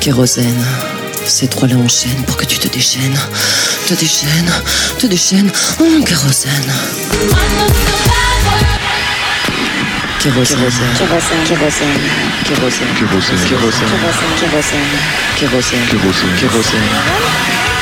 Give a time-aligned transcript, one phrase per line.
[0.00, 0.64] Kérosène.
[1.26, 3.18] Ces trois-là enchaînent pour que tu te déchaînes.
[3.86, 4.52] Te déchaînes,
[4.98, 5.50] te déchaînes.
[5.80, 6.72] Oh, kérosène.
[10.18, 10.58] Kérosène.
[10.58, 11.44] Kérosène.
[11.46, 11.94] Kérosène.
[12.44, 12.88] Kérosène.
[12.98, 13.44] Kérosène.
[13.48, 13.88] Kérosène.
[14.40, 14.88] Kérosène.
[15.36, 15.86] Kérosène.
[15.86, 16.36] Kérosène.
[16.36, 17.73] Kérosène.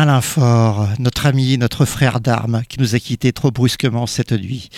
[0.00, 0.20] Alain,
[1.00, 4.68] notre ami, notre frère d'armes, qui nous a quittés trop brusquement cette nuit.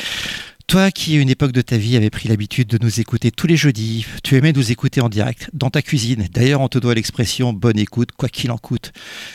[0.66, 3.46] Toi qui, à une époque de ta vie, avais pris l'habitude de nous écouter tous
[3.46, 6.26] les jeudis, tu aimais nous écouter en direct, dans ta cuisine.
[6.32, 8.92] D'ailleurs, on te doit l'expression bonne écoute, quoi qu'il en coûte.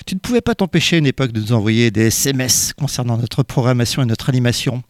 [0.08, 3.44] Tu ne pouvais pas t'empêcher à une époque de nous envoyer des SMS concernant notre
[3.44, 4.82] programmation et notre animation.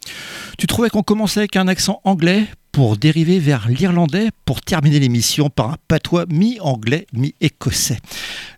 [0.56, 5.48] Tu trouvais qu'on commençait avec un accent anglais pour dériver vers l'irlandais pour terminer l'émission
[5.48, 7.96] par un patois mi-anglais, mi-écossais.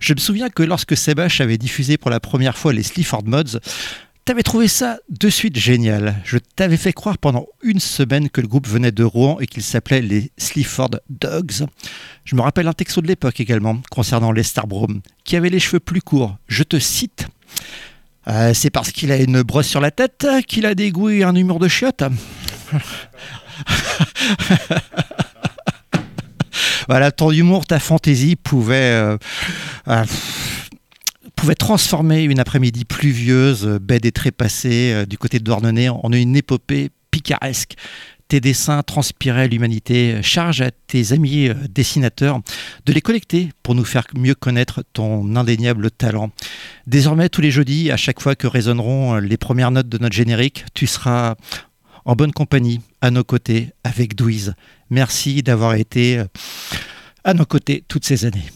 [0.00, 3.60] Je me souviens que lorsque Sebastian avait diffusé pour la première fois les Sleaford Mods,
[4.25, 6.16] T'avais trouvé ça de suite génial.
[6.25, 9.62] Je t'avais fait croire pendant une semaine que le groupe venait de Rouen et qu'il
[9.62, 11.66] s'appelait les Sleaford Dogs.
[12.25, 15.80] Je me rappelle un texto de l'époque également concernant Lester Brown, qui avait les cheveux
[15.80, 16.36] plus courts.
[16.48, 17.28] Je te cite.
[18.27, 21.22] Euh, c'est parce qu'il a une brosse sur la tête qu'il a des goûts et
[21.22, 22.03] un humour de chiotte.
[26.88, 29.16] voilà, ton humour, ta fantaisie pouvait, euh,
[29.88, 30.05] euh,
[31.58, 36.91] transformer une après-midi pluvieuse, baie des trépassés euh, du côté de Douarnenez en une épopée
[37.10, 37.75] picaresque.
[38.28, 40.19] Tes dessins transpiraient l'humanité.
[40.22, 42.41] Charge à tes amis dessinateurs
[42.84, 46.30] de les collecter pour nous faire mieux connaître ton indéniable talent.
[46.86, 50.66] Désormais, tous les jeudis, à chaque fois que résonneront les premières notes de notre générique,
[50.75, 51.37] tu seras
[52.08, 54.54] en bonne compagnie, à nos côtés, avec Douise.
[54.88, 56.24] Merci d'avoir été euh,
[57.22, 58.46] à nos côtés toutes ces années.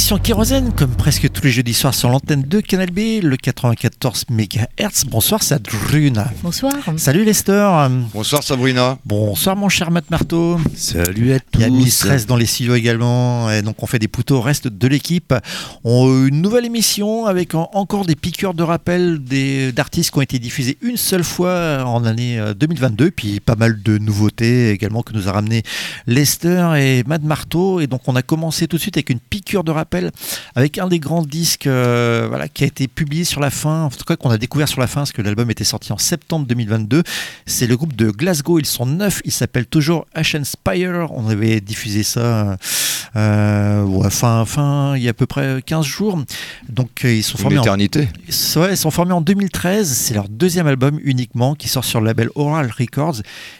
[0.00, 3.36] L'émission Kérosène, comme presque tous les jeudis soirs sur l'antenne de Canal B, le
[4.00, 5.04] 94 MHz.
[5.10, 6.24] Bonsoir, Drune.
[6.42, 6.72] Bonsoir.
[6.96, 7.68] Salut Lester.
[8.14, 8.96] Bonsoir Sabrina.
[9.04, 10.58] Bonsoir mon cher Matt Marteau.
[10.74, 11.74] Salut à Il y a tous.
[11.74, 13.50] Miss Rest dans les studios également.
[13.50, 15.34] Et donc on fait des poutos au reste de l'équipe.
[15.84, 20.22] On, une nouvelle émission avec en- encore des piqûres de rappel des- d'artistes qui ont
[20.22, 23.10] été diffusés une seule fois en année euh, 2022.
[23.10, 25.62] Puis pas mal de nouveautés également que nous a ramené
[26.06, 27.80] Lester et Matt Marteau.
[27.80, 30.10] Et donc on a commencé tout de suite avec une piqûre de rappel
[30.54, 33.96] avec un des grands disques euh, voilà, qui a été publié sur la fin, en
[33.96, 36.46] tout cas qu'on a découvert sur la fin, parce que l'album était sorti en septembre
[36.46, 37.02] 2022.
[37.46, 41.08] C'est le groupe de Glasgow, ils sont neuf, ils s'appellent toujours Ashen Spire.
[41.12, 42.56] On avait diffusé ça
[43.16, 46.22] euh, ouais, fin, fin, il y a à peu près 15 jours.
[46.68, 48.08] Donc euh, ils sont Une formés en éternité.
[48.56, 49.88] Ouais, ils sont formés en 2013.
[49.88, 53.16] C'est leur deuxième album uniquement qui sort sur le label Oral Records.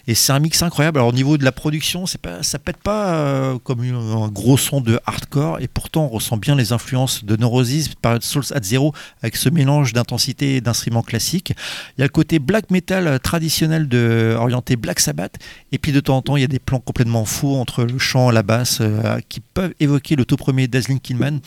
[0.06, 0.98] Et c'est un mix incroyable.
[0.98, 4.28] Alors au niveau de la production, c'est pas, ça pète pas euh, comme une- un
[4.28, 5.58] gros son de hardcore.
[5.60, 9.48] Et pourtant, on ressent bien les influences de Neurosis par Souls at Zero avec ce
[9.48, 10.19] mélange d'intensité
[10.60, 11.52] d'instruments classiques.
[11.96, 15.36] Il y a le côté black metal traditionnel de, orienté Black Sabbath.
[15.72, 17.98] Et puis de temps en temps, il y a des plans complètement fous entre le
[17.98, 21.40] chant la basse euh, qui peuvent évoquer le tout premier Dazzling Killman.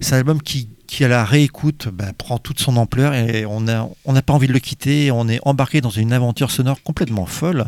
[0.00, 0.68] C'est un album qui,
[1.00, 4.48] à la réécoute, bah, prend toute son ampleur et on n'a on n'a pas envie
[4.48, 5.10] de le quitter.
[5.10, 7.66] On est embarqué dans une aventure sonore complètement folle.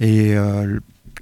[0.00, 0.78] Et euh,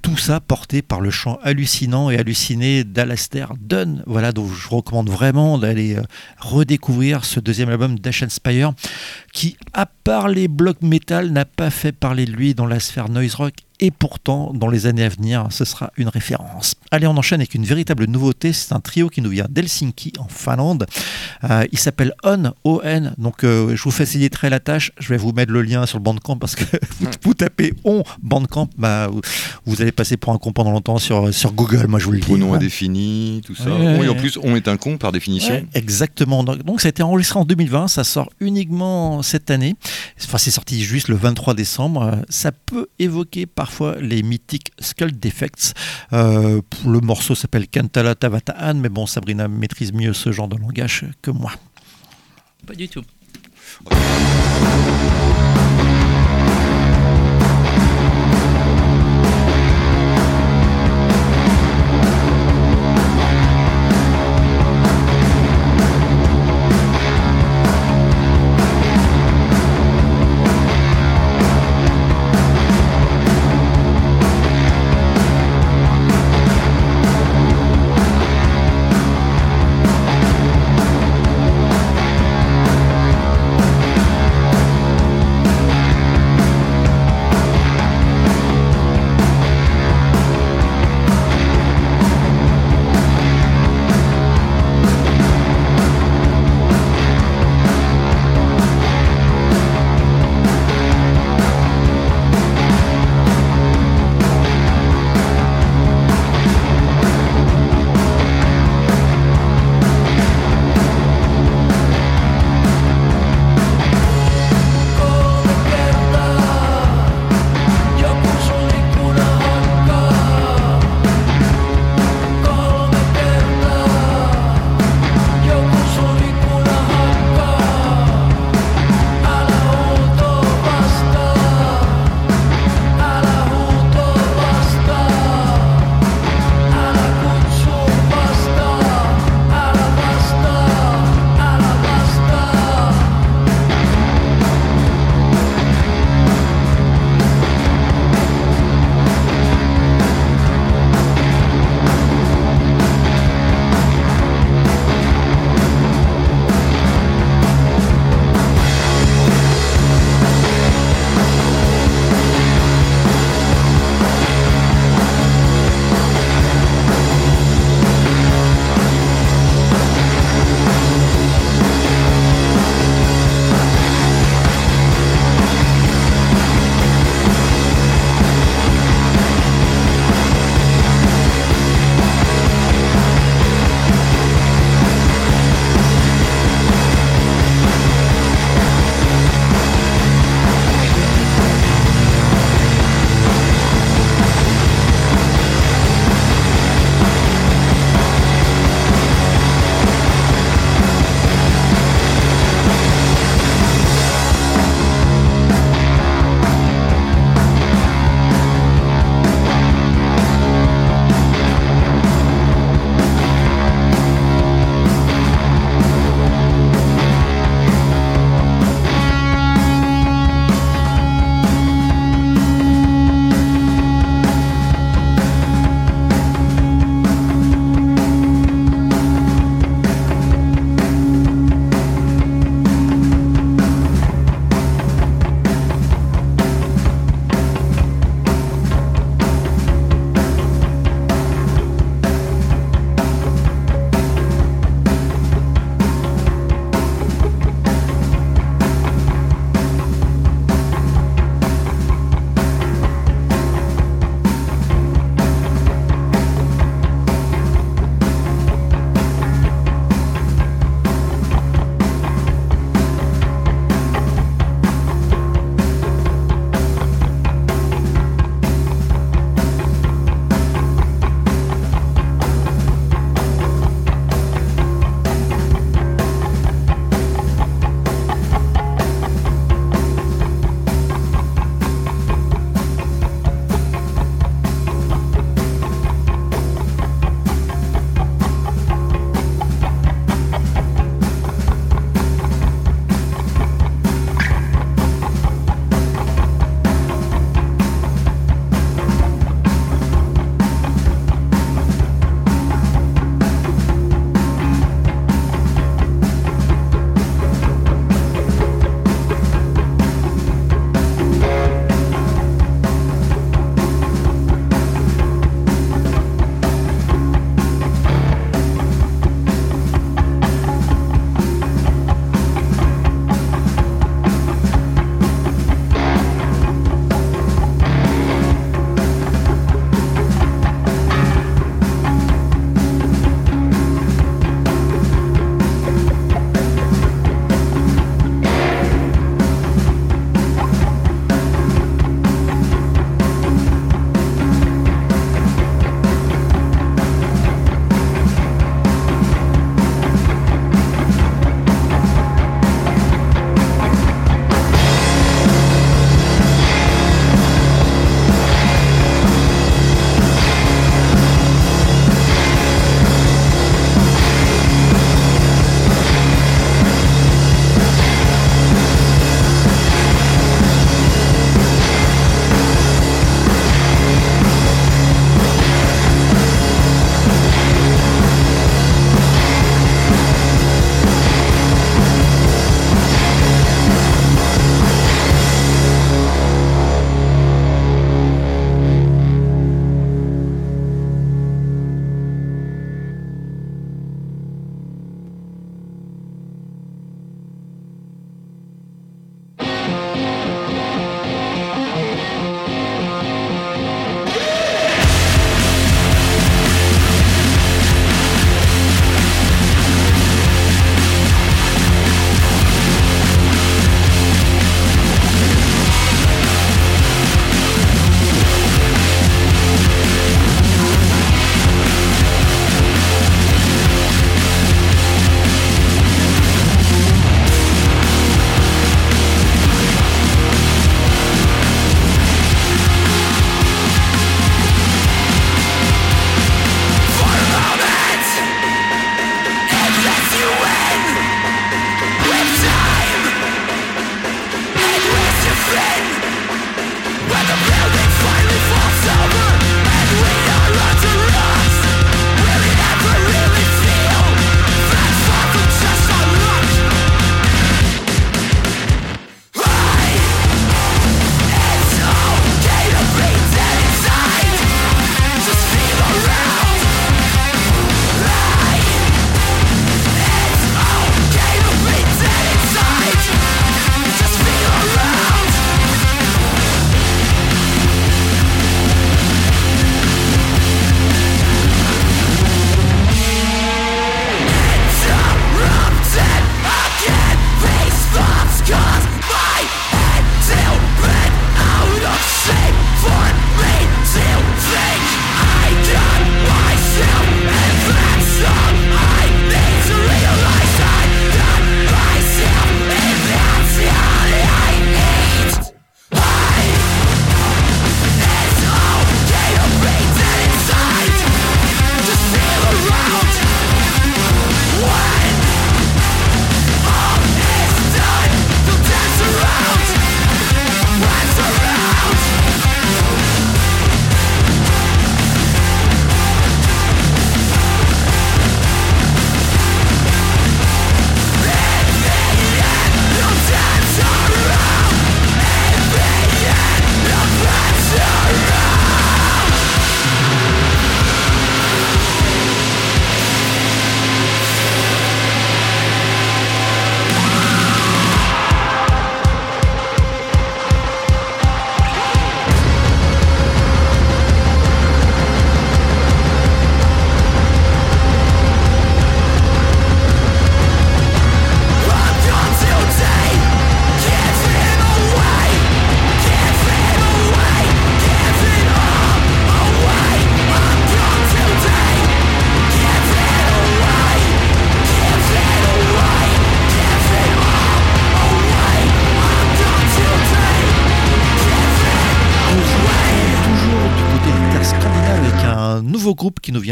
[0.09, 4.03] tout ça porté par le chant hallucinant et halluciné d'Alastair Dunn.
[4.07, 6.03] Voilà, donc je recommande vraiment d'aller euh,
[6.39, 8.73] redécouvrir ce deuxième album d'Ashen Spire,
[9.39, 13.09] qui, à part les blocs metal, n'a pas fait parler de lui dans la sphère
[13.09, 13.55] noise rock.
[13.81, 16.75] Et pourtant, dans les années à venir, ce sera une référence.
[16.91, 18.53] Allez, on enchaîne avec une véritable nouveauté.
[18.53, 20.87] C'est un trio qui nous vient d'Helsinki, en Finlande.
[21.45, 23.15] Euh, il s'appelle On, O-N.
[23.19, 24.91] Donc, euh, je vous faciliterai la tâche.
[24.99, 26.65] Je vais vous mettre le lien sur le Bandcamp parce que
[26.99, 29.09] vous, vous tapez On Bandcamp, bah,
[29.65, 31.87] vous, allez passer pour un con pendant longtemps sur, sur Google.
[31.87, 32.43] Moi, je vous le dis.
[32.43, 33.71] Indéfini, tout ça.
[33.71, 35.55] Ouais, oui, en plus, on est un con par définition.
[35.55, 36.43] Ouais, exactement.
[36.43, 39.77] Donc, ça a été enregistré en 2020, ça sort uniquement cette année.
[40.25, 42.23] Enfin, c'est sorti juste le 23 décembre.
[42.29, 45.75] Ça peut évoquer parfois les mythiques Skull Defects.
[46.13, 51.05] Euh, le morceau s'appelle Kantala Tavataan, mais bon, Sabrina maîtrise mieux ce genre de langage
[51.23, 51.53] que moi.
[52.67, 53.03] Pas du tout.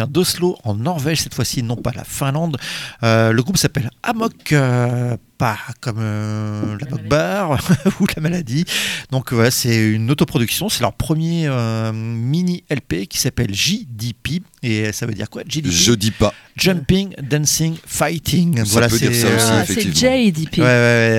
[0.07, 2.57] d'Oslo, en Norvège, cette fois-ci, non pas la Finlande.
[3.03, 7.59] Euh, le groupe s'appelle Amok, euh, pas comme euh, la Mok Bar
[8.01, 8.65] ou la maladie.
[9.11, 10.69] Donc voilà, c'est une autoproduction.
[10.69, 14.43] C'est leur premier euh, mini LP qui s'appelle JDP.
[14.63, 16.33] Et ça veut dire quoi JDP Je dis pas.
[16.57, 18.57] Jumping, Dancing, Fighting.
[18.59, 20.17] Ça voilà, peut dire c'est, ça aussi, euh, Ah, c'est effectivement.
[20.17, 20.59] JDP.
[20.59, 20.67] Ouais, ouais,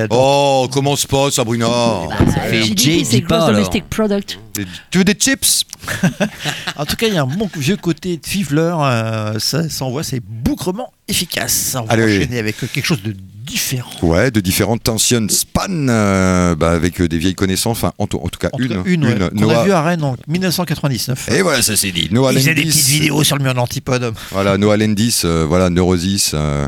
[0.02, 0.08] ouais.
[0.10, 1.68] Donc, Oh, commence pas, Sabrina?
[2.52, 3.46] JDP, c'est Gross.
[3.52, 4.40] Domestic Product.
[4.90, 5.64] Tu veux des chips?
[6.76, 8.74] En tout cas, il y a un bon vieux côté de Fiedler.
[8.80, 11.76] euh, ça s'envoie, c'est bougrement efficace.
[11.80, 12.04] On va Allez.
[12.18, 13.16] enchaîner avec quelque chose de
[14.04, 18.20] Ouais, de différentes tension span, euh, bah, avec euh, des vieilles connaissances, enfin, en, tout-
[18.20, 18.68] en tout cas, En une.
[18.70, 21.30] cas, une, ouais, qu'on Noah- a vue à Rennes en 1999.
[21.32, 22.10] Et voilà, ça c'est dit.
[22.12, 24.14] Noah Il faisait des petites vidéos sur le mur d'Antipode.
[24.32, 26.32] Voilà, Noah Landis, euh, voilà, Neurosis.
[26.34, 26.68] euh,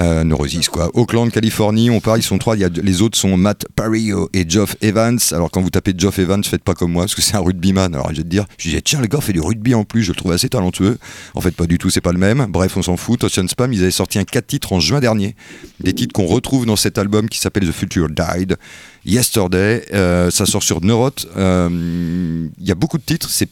[0.00, 0.90] euh, Neurosis quoi.
[0.94, 2.56] Auckland, Californie, on part, ils sont trois.
[2.56, 5.18] Y a, les autres sont Matt Pario et Geoff Evans.
[5.32, 7.94] Alors quand vous tapez Geoff Evans, faites pas comme moi parce que c'est un rugbyman.
[7.94, 10.02] Alors je vais te dire, je disais tiens le gars fait du rugby en plus,
[10.02, 10.98] je le trouve assez talentueux.
[11.34, 12.46] En fait pas du tout, c'est pas le même.
[12.48, 13.22] Bref, on s'en fout.
[13.24, 15.36] Ocean Spam, ils avaient sorti un 4 titres en juin dernier,
[15.80, 18.56] des titres qu'on retrouve dans cet album qui s'appelle The Future Died.
[19.04, 21.10] Yesterday, euh, ça sort sur Neurot.
[21.36, 23.48] Euh, Il y a beaucoup de titres, c'est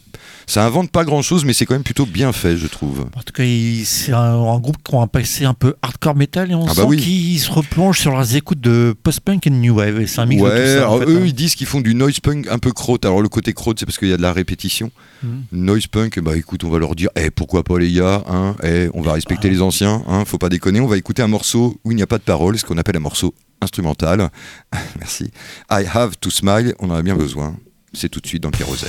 [0.47, 3.07] ça invente pas grand chose, mais c'est quand même plutôt bien fait, je trouve.
[3.17, 3.43] En tout cas,
[3.85, 6.75] c'est un, un groupe qui ont un passé un peu hardcore metal et on Ah
[6.75, 6.97] sent bah oui.
[6.99, 10.01] qu'ils se replongent sur leurs écoutes de post-punk et de new wave.
[10.01, 10.91] Et C'est un mix Ouais, de tout ça.
[10.91, 11.25] en alors fait, eux hein.
[11.27, 13.05] ils disent qu'ils font du noise punk un peu crotte.
[13.05, 14.91] Alors le côté crotte c'est parce qu'il y a de la répétition.
[15.23, 15.43] Mhm.
[15.53, 18.89] Noise punk, bah écoute, on va leur dire, eh pourquoi pas les gars, hein, eh,
[18.95, 19.53] on va respecter Ah.
[19.53, 20.81] les anciens, hein, faut pas déconner.
[20.81, 22.97] On va écouter un morceau où il n'y a pas de parole, ce qu'on appelle
[22.97, 24.31] un morceau instrumental.
[24.99, 25.31] Merci.
[25.71, 27.57] I have to smile, on en a bien besoin.
[27.93, 28.89] C'est tout de suite dans Kérosène.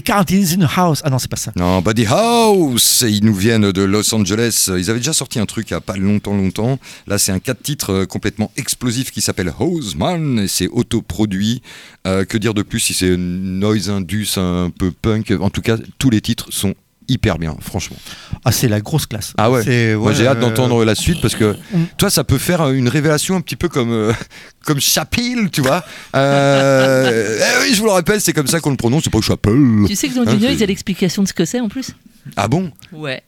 [0.00, 1.00] Body is in the house.
[1.04, 1.52] Ah non, c'est pas ça.
[1.56, 4.70] Non, Buddy House, ils nous viennent de Los Angeles.
[4.76, 6.78] Ils avaient déjà sorti un truc il n'y a pas longtemps, longtemps.
[7.06, 11.62] Là, c'est un 4 titres euh, complètement explosif qui s'appelle Houseman et c'est autoproduit.
[12.06, 15.32] Euh, que dire de plus si c'est noise indus, un peu punk?
[15.40, 16.74] En tout cas, tous les titres sont
[17.08, 17.96] hyper bien, franchement.
[18.44, 19.32] Ah, c'est la grosse classe.
[19.38, 19.62] Ah ouais.
[19.62, 21.84] C'est- Moi, j'ai hâte euh, d'entendre la suite parce que Mm.
[21.98, 24.12] toi, ça peut faire une révélation un petit peu comme euh,
[24.64, 25.84] comme Chapil, tu vois.
[26.14, 29.04] Euh, eh oui, je vous le rappelle, c'est comme ça qu'on le prononce.
[29.04, 29.84] C'est pas Chapel.
[29.86, 31.60] Tu sais que dans Hein, Junior, c'est- il y a l'explication de ce que c'est
[31.60, 31.92] en plus?
[32.36, 32.70] Ah bon?
[32.92, 33.22] Ouais.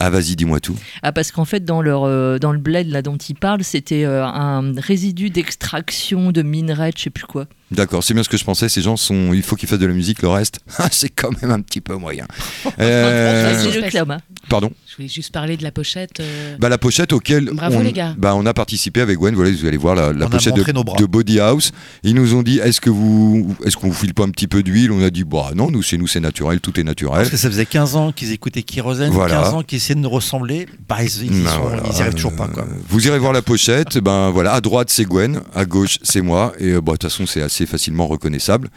[0.00, 0.76] Ah vas-y, dis-moi tout.
[1.02, 4.04] Ah parce qu'en fait dans leur euh, dans le bled là dont ils parlent c'était
[4.04, 7.46] euh, un résidu d'extraction de minerais de je sais plus quoi.
[7.70, 8.68] D'accord, c'est bien ce que je pensais.
[8.68, 10.22] Ces gens sont, il faut qu'ils fassent de la musique.
[10.22, 10.60] Le reste,
[10.92, 12.26] c'est quand même un petit peu moyen.
[12.80, 14.02] Euh, C'est
[14.48, 14.70] pardon.
[14.88, 16.20] Je voulais juste parler de la pochette.
[16.20, 18.14] euh, Bah, la pochette auquel Bravo, on, les gars.
[18.18, 19.34] Bah, on a participé avec Gwen.
[19.34, 21.72] Voilà, vous allez voir la, pochette de, Body House.
[22.02, 24.62] Ils nous ont dit est-ce que vous, est-ce qu'on vous file pas un petit peu
[24.62, 24.92] d'huile?
[24.92, 27.18] On a dit bah non, nous chez nous c'est naturel, tout est naturel.
[27.18, 29.42] Parce que ça faisait 15 ans qu'ils écoutaient Kérosène, Voilà.
[29.42, 30.66] 15 ans qu'ils essayaient de nous ressembler.
[30.88, 32.62] Bah, ils, ils, y Ben sont- voilà, ils y arrivent toujours pas, quoi.
[32.64, 33.98] euh, Vous irez voir la pochette.
[33.98, 37.26] Ben voilà, à droite c'est Gwen, à gauche c'est moi, et bon, de toute façon
[37.26, 38.68] c'est assez facilement reconnaissable.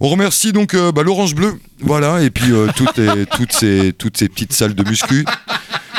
[0.00, 3.92] On remercie donc euh, bah, l'Orange Bleu, voilà, et puis euh, toutes, les- toutes, ces,
[3.92, 5.24] toutes ces petites salles de muscu,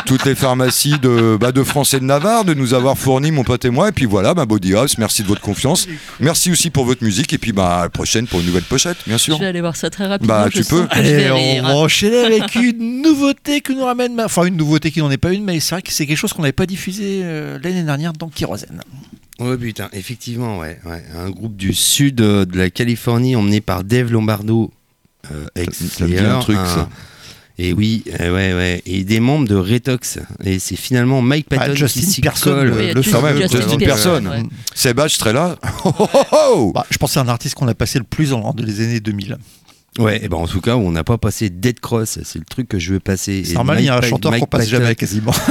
[0.06, 3.44] toutes les pharmacies de, bah, de France et de Navarre de nous avoir fourni mon
[3.44, 5.86] pote et moi, et puis voilà, bah, Body House, merci de votre confiance,
[6.22, 8.98] merci aussi pour votre musique, et puis bah, à la prochaine pour une nouvelle pochette,
[9.06, 9.36] bien sûr.
[9.36, 10.34] Je vais aller voir ça très rapidement.
[10.34, 10.88] Bah, tu peux.
[10.92, 11.30] Allez,
[11.62, 15.12] on va enchaîner avec une nouveauté que nous ramène, ma- enfin une nouveauté qui n'en
[15.12, 17.60] est pas une, mais c'est vrai que c'est quelque chose qu'on n'avait pas diffusé euh,
[17.62, 18.80] l'année dernière dans Kérosène.
[19.40, 21.04] Ouais, putain, effectivement, ouais, ouais.
[21.16, 24.72] Un groupe du sud euh, de la Californie emmené par Dave Lombardo,
[25.32, 26.90] euh, ex Ça me dit un truc, ça.
[27.62, 28.82] Et oui, euh, ouais, ouais.
[28.86, 30.18] Et des membres de Retox.
[30.46, 32.68] Et c'est finalement Mike Ah, Patton Justin qui s'y Pearson, colle.
[32.70, 34.30] le- Oui, le Justin- Quand même, Justin Justin Pearson, Pearson.
[34.30, 34.44] ouais.
[34.74, 35.58] Sébastien, je serai là.
[35.86, 36.24] Oh, oh, oh,
[36.56, 38.80] oh Bah, je pense que c'est un artiste qu'on a passé le plus dans les
[38.82, 39.38] années 2000.
[39.98, 42.20] Ouais, et ben en tout cas, on n'a pas passé Dead Cross.
[42.24, 43.44] C'est le truc que je veux passer.
[43.44, 45.34] C'est normal, il y a un chanteur qu'on passe jamais quasiment.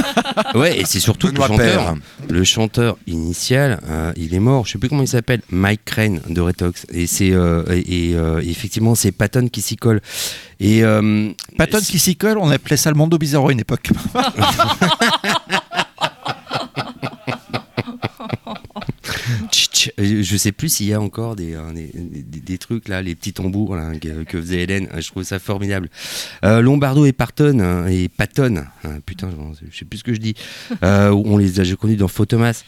[0.55, 1.95] Ouais, et c'est surtout le chanteur,
[2.29, 4.65] le chanteur initial, euh, il est mort.
[4.65, 6.85] Je sais plus comment il s'appelle, Mike Crane de Retox.
[6.91, 10.01] Et c'est euh, et, euh, effectivement c'est Patton qui s'y colle.
[10.59, 10.81] Et
[11.57, 13.89] Patton qui s'y colle, on appelait ça le Mondo Bizarro à une époque.
[19.89, 21.91] Tch, tch, euh, je sais plus s'il y a encore des, des,
[22.23, 24.87] des- des trucs là, les petits tambours là, que, que faisait Hélène.
[24.93, 25.89] Euh, Je trouve ça formidable.
[26.43, 29.29] Euh, Lombardo et Parton hein, et Patton, hein, putain,
[29.71, 30.35] je, sais plus ce que je dis.
[30.83, 32.63] Euh, on les a j'ai connus dans Photomas.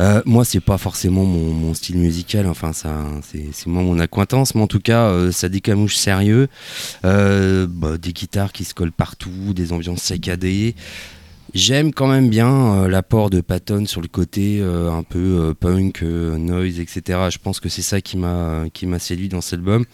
[0.00, 2.46] Euh, moi, c'est pas forcément mon, mon style musical.
[2.46, 6.48] Enfin, ça, c'est moi mon acquaintance, mais en tout cas, euh, ça décamouche sérieux.
[7.02, 10.74] Bah, des guitares qui se collent partout, des ambiances saccadées.
[11.54, 15.54] J'aime quand même bien euh, l'apport de Patton sur le côté euh, un peu euh,
[15.54, 17.28] punk, noise, etc.
[17.30, 19.84] Je pense que c'est ça qui m'a séduit dans cet album.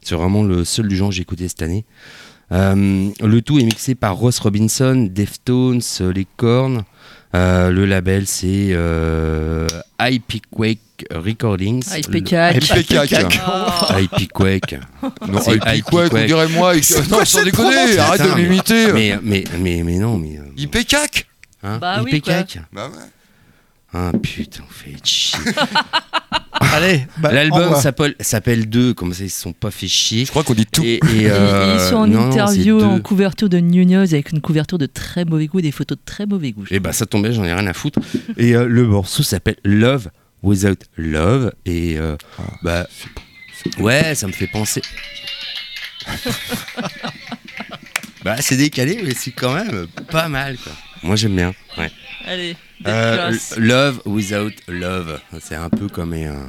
[0.00, 1.84] C'est vraiment le seul du genre que j'ai écouté cette année.
[2.50, 5.82] Le tout est mixé par Ross Robinson, Deftones,
[6.14, 6.84] les Korn.
[7.32, 9.68] Euh, le label c'est euh,
[11.10, 11.82] Recordings.
[11.90, 12.56] Ah, il fait cac.
[12.56, 13.40] Il fait cac.
[13.46, 13.92] Oh.
[13.94, 14.78] Le- IP Quake.
[15.28, 16.26] Non, Quake.
[16.26, 16.74] dirait moi
[17.10, 18.92] Non, sans déconner, arrête de m'imiter.
[18.92, 20.38] Mais, mais, mais, mais non, mais.
[20.38, 21.26] euh, Il paie cac.
[21.62, 22.22] hein, Bah IP oui.
[22.72, 22.94] Bah ouais.
[23.92, 25.36] Ah putain, on fait chier.
[26.60, 30.24] Allez, bah, L'album s'appelle s'appelle 2, comme ça ils se sont pas fait chier.
[30.24, 30.84] Je crois qu'on dit tout.
[30.84, 34.30] Et, et, Et euh, ils sont en non, interview en couverture de New News avec
[34.30, 36.64] une couverture de très mauvais goût, des photos de très mauvais goût.
[36.70, 37.98] Et bah ça tombait, j'en ai rien à foutre.
[38.36, 40.10] Et euh, le morceau s'appelle Love
[40.42, 41.52] Without Love.
[41.66, 42.86] Et euh, Ah, bah
[43.78, 44.82] ouais, ça me fait penser.
[48.24, 50.72] bah c'est décalé, mais c'est quand même pas mal quoi.
[51.02, 51.52] Moi j'aime bien.
[51.78, 51.90] Ouais.
[52.26, 55.20] Allez, Euh, love without love.
[55.40, 56.46] C'est un peu comme un.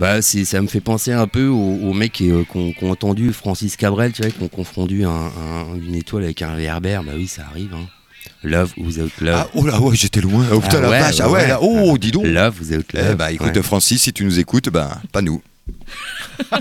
[0.00, 1.54] Bah, c'est- ça me fait penser un peu aux,
[1.88, 4.48] aux mecs qui, euh, qui ont, qui ont entendu Francis Cabrel, tu vois, qui ont
[4.48, 7.04] confondu un- un- une étoile avec un réverbère.
[7.04, 7.72] Bah oui, ça arrive.
[7.74, 7.86] hein.
[8.44, 9.46] Love without love.
[9.46, 10.44] Ah, oh là, ouais, j'étais loin.
[10.52, 11.20] Oh putain, Ah la ouais, vache.
[11.20, 11.48] Ah ouais, ouais, ouais.
[11.48, 11.58] là.
[11.62, 12.26] Oh, dis donc.
[12.26, 13.08] Love without love.
[13.12, 13.60] Eh bah écoute.
[13.62, 15.42] Francis, si tu nous écoutes, bah pas nous.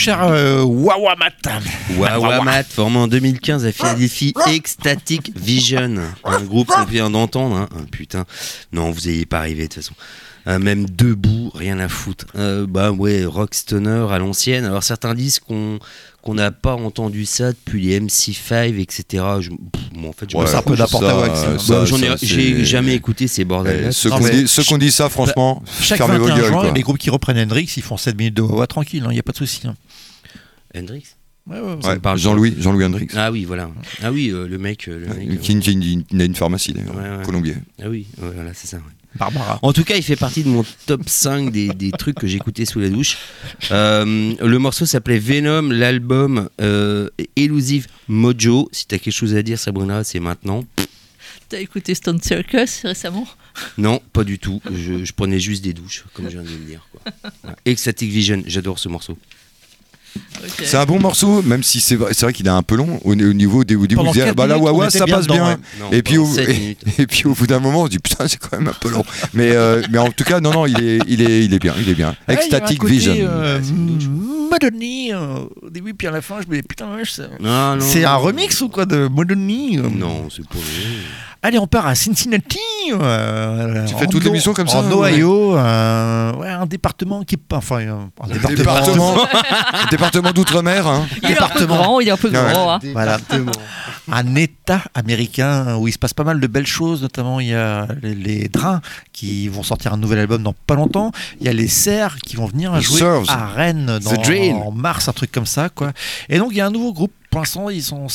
[0.00, 1.30] cher euh, Wawamat
[1.98, 7.56] Wawamat, formé en 2015 à Philadelphie, Ecstatic Vision, un groupe qu'on vient d'entendre.
[7.56, 7.68] hein.
[7.74, 8.24] Ah, putain,
[8.72, 9.94] non, vous n'ayez pas arrivé de toute façon.
[10.46, 12.24] Euh, même debout, rien à foutre.
[12.34, 14.64] Euh, bah ouais, rock stoner à l'ancienne.
[14.64, 15.78] Alors certains disent qu'on
[16.22, 19.24] qu'on n'a pas entendu ça depuis les MC5, etc.
[19.40, 19.50] Je,
[20.00, 20.76] bon, en fait, je Ouais, me- un peu
[21.68, 21.84] Bah,
[22.22, 23.86] j'ai jamais écouté ces bordels.
[23.88, 26.46] Eh, Ceux qu'on mais dit, ça, franchement, Chaque fermez vos 21 gueules.
[26.48, 29.18] juin, les groupes qui reprennent Hendrix, ils font 7 minutes de Wawa tranquille, il n'y
[29.18, 29.66] a pas de souci.
[29.66, 29.74] hein.
[30.76, 31.04] Hendrix?
[31.48, 32.18] Ouais, ouais, Ouais, me parle.
[32.18, 33.08] Jean-Louis, Jean-Louis Hendrix.
[33.16, 33.70] Ah oui, voilà.
[34.02, 34.86] Ah oui, euh, le mec.
[34.88, 37.24] euh, le mec, euh, Qui, qui- qui- il a une pharmacie, d'ailleurs, Ouais, ouais.
[37.24, 37.56] Colombier.
[37.82, 38.78] Ah oui, ouais, voilà, c'est ça.
[39.16, 39.58] Barbara.
[39.62, 42.64] En tout cas, il fait partie de mon top 5 des, des trucs que j'écoutais
[42.64, 43.16] sous la douche.
[43.70, 48.68] Euh, le morceau s'appelait Venom, l'album euh, Elusive Mojo.
[48.72, 50.64] Si t'as quelque chose à dire, Sabrina, c'est maintenant.
[51.48, 53.26] T'as écouté Stone Circus récemment?
[53.76, 54.62] Non, pas du tout.
[54.72, 56.86] Je, je prenais juste des douches, comme je viens de le dire.
[56.92, 57.12] quoi.
[57.42, 57.56] Voilà.
[57.66, 59.18] Ecstatic Vision, j'adore ce morceau.
[60.64, 63.00] C'est un bon morceau, même si c'est vrai, c'est vrai qu'il est un peu long
[63.04, 65.58] au, au niveau des au début, vous disiez, bah là, Wawa, ça passe bien.
[65.78, 68.38] Non, Et puis, au, et, puis au bout d'un moment, on se dit putain, c'est
[68.38, 69.04] quand même un peu long.
[69.34, 71.74] Mais, euh, mais en tout cas, non, non, il est, il est, il est bien,
[71.78, 72.14] il est bien.
[72.28, 73.14] Ouais, Ecstatic Vision.
[73.18, 73.60] euh,
[74.62, 77.80] euh, au début puis à la fin, je me dis putain, ouais, c'est Non, non,
[77.80, 78.08] c'est non.
[78.08, 79.40] un remix ou quoi de Madonna
[79.78, 81.29] euh Non, c'est pas vrai.
[81.42, 82.58] Allez, on part à Cincinnati.
[82.92, 85.12] euh, Tu fais toute l'émission comme ça, En ouais.
[85.14, 87.56] Ohio, euh, ouais, un département qui est pas.
[87.56, 88.56] Enfin, euh, un département.
[88.56, 89.14] Département,
[89.90, 90.86] département d'outre-mer.
[90.86, 91.06] Hein.
[91.22, 91.76] Il est un peu département.
[91.76, 92.52] grand, il est un peu ouais.
[92.52, 92.72] grand.
[92.74, 92.78] hein.
[92.92, 93.18] Voilà.
[94.12, 97.54] Un État américain où il se passe pas mal de belles choses, notamment il y
[97.54, 98.80] a les, les Drains
[99.12, 101.10] qui vont sortir un nouvel album dans pas longtemps.
[101.40, 103.26] Il y a les Serres qui vont venir Les jouer Serves.
[103.30, 104.52] à Rennes dans, The Drill.
[104.54, 105.92] en mars, un truc comme ça, quoi.
[106.28, 107.12] Et donc il y a un nouveau groupe.
[107.30, 108.08] Pour l'instant, ils sont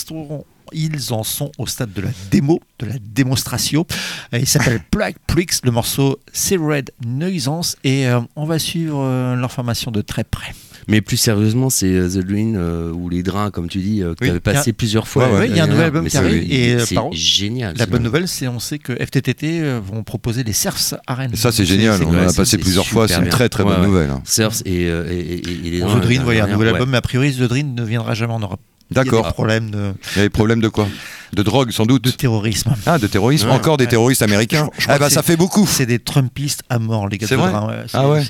[0.73, 3.85] ils en sont au stade de la démo, de la démonstration.
[4.33, 8.99] Euh, Il s'appelle Plague Pricks, le morceau c'est Red Nuisance, et euh, on va suivre
[9.01, 10.53] euh, leur formation de très près.
[10.87, 14.13] Mais plus sérieusement, c'est euh, The Dream euh, ou les drains, comme tu dis, euh,
[14.13, 14.27] que Oui.
[14.27, 15.31] tu avais passé a- plusieurs fois.
[15.33, 15.39] Ouais.
[15.39, 17.75] Ouais, il y a un nouvel album qui c'est- arrive, et, c'est génial.
[17.75, 21.31] La bonne nouvelle, c'est on sait que FTTT vont proposer les surfs à Rennes.
[21.33, 22.03] Et ça, c'est génial.
[22.03, 23.07] On en a passé plusieurs fois.
[23.07, 24.09] C'est une très très bonne Ouais, nouvelle.
[24.11, 24.21] hein.
[24.25, 26.47] Surfs et, euh, et, et- et les drains, The Dream, la il y a un
[26.49, 26.73] nouvel ouais.
[26.73, 28.61] album, mais a priori, The Dream ne viendra jamais en Europe.
[28.91, 29.33] Il y a des D'accord.
[29.33, 30.87] problèmes de, Il y a des problèmes de quoi?
[31.33, 32.15] De drogue, sans de doute.
[32.17, 32.73] terrorisme.
[32.85, 33.47] Ah, de terrorisme.
[33.49, 33.53] Ouais.
[33.55, 34.69] Encore des terroristes américains.
[34.75, 35.65] Je- je crois Ah bah que ça fait beaucoup.
[35.67, 37.51] C'est des Trumpistes à mort, les gars C'est de vrai?
[37.51, 37.83] ouais.
[37.93, 38.21] Ah ouais?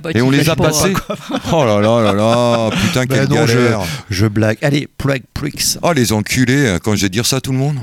[0.00, 0.94] bah, Et on les a pas, passés?
[1.52, 2.70] Oh là là là là.
[2.70, 3.80] Putain, Bah quelle non, je- galère.
[4.08, 4.58] Je blague.
[4.62, 5.76] Allez, Plague Pricks.
[5.82, 6.78] Oh les enculés.
[6.84, 7.78] Quand je vais dire ça à tout le monde.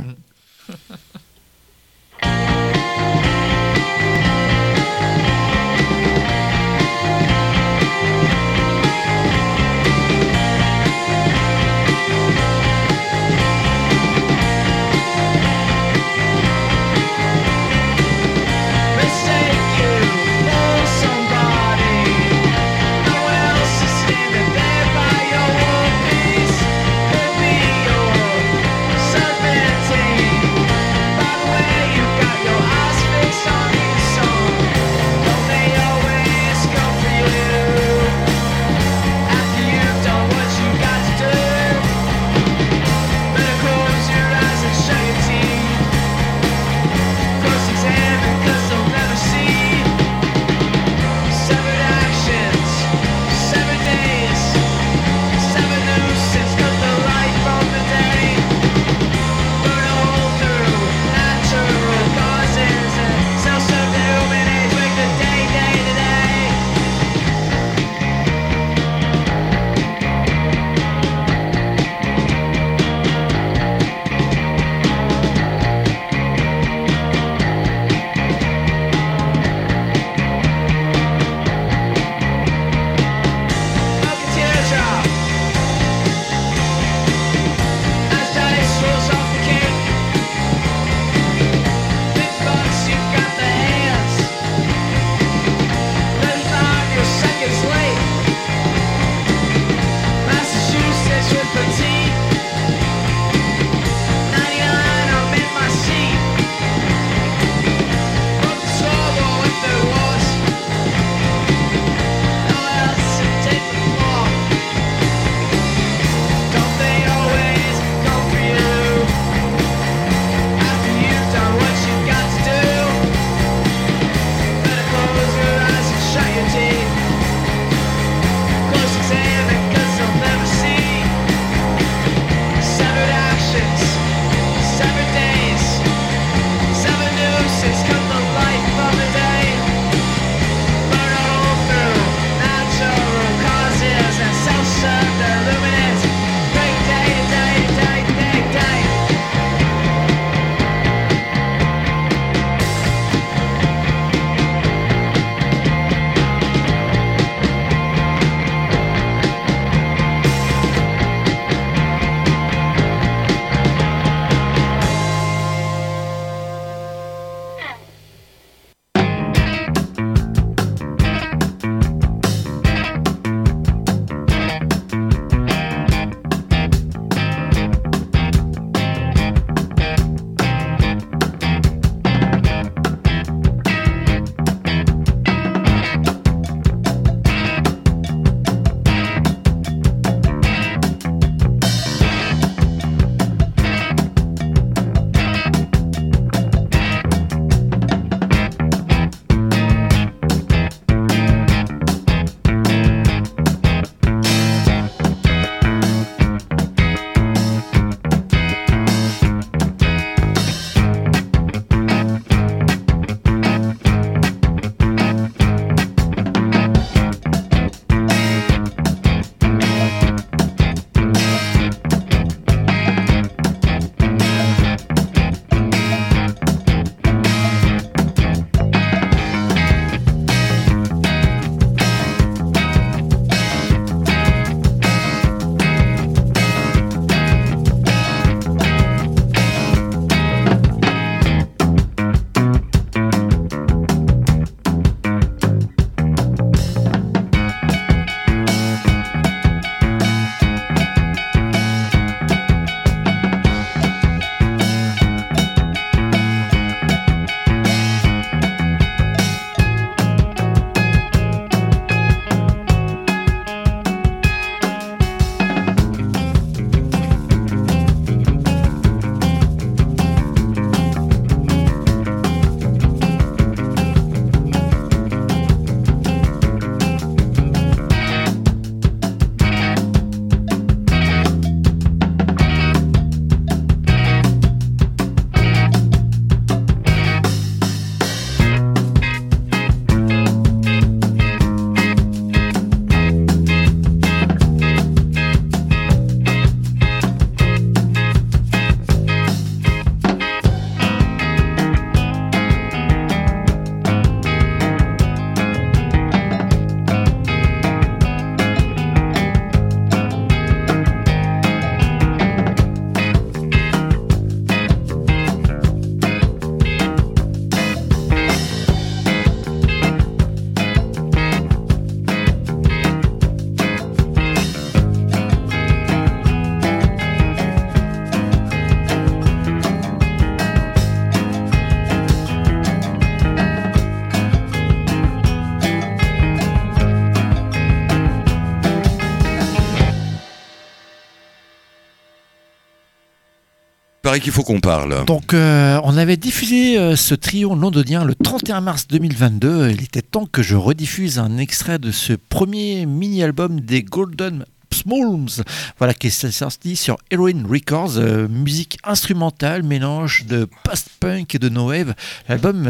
[344.19, 345.05] Qu'il faut qu'on parle.
[345.05, 349.71] Donc, euh, on avait diffusé euh, ce trio londonien le 31 mars 2022.
[349.71, 355.43] Il était temps que je rediffuse un extrait de ce premier mini-album des Golden Smalls,
[355.77, 361.49] voilà, qui est sorti sur Heroin Records, euh, musique instrumentale, mélange de post-punk et de
[361.49, 361.93] no wave.
[362.27, 362.67] L'album,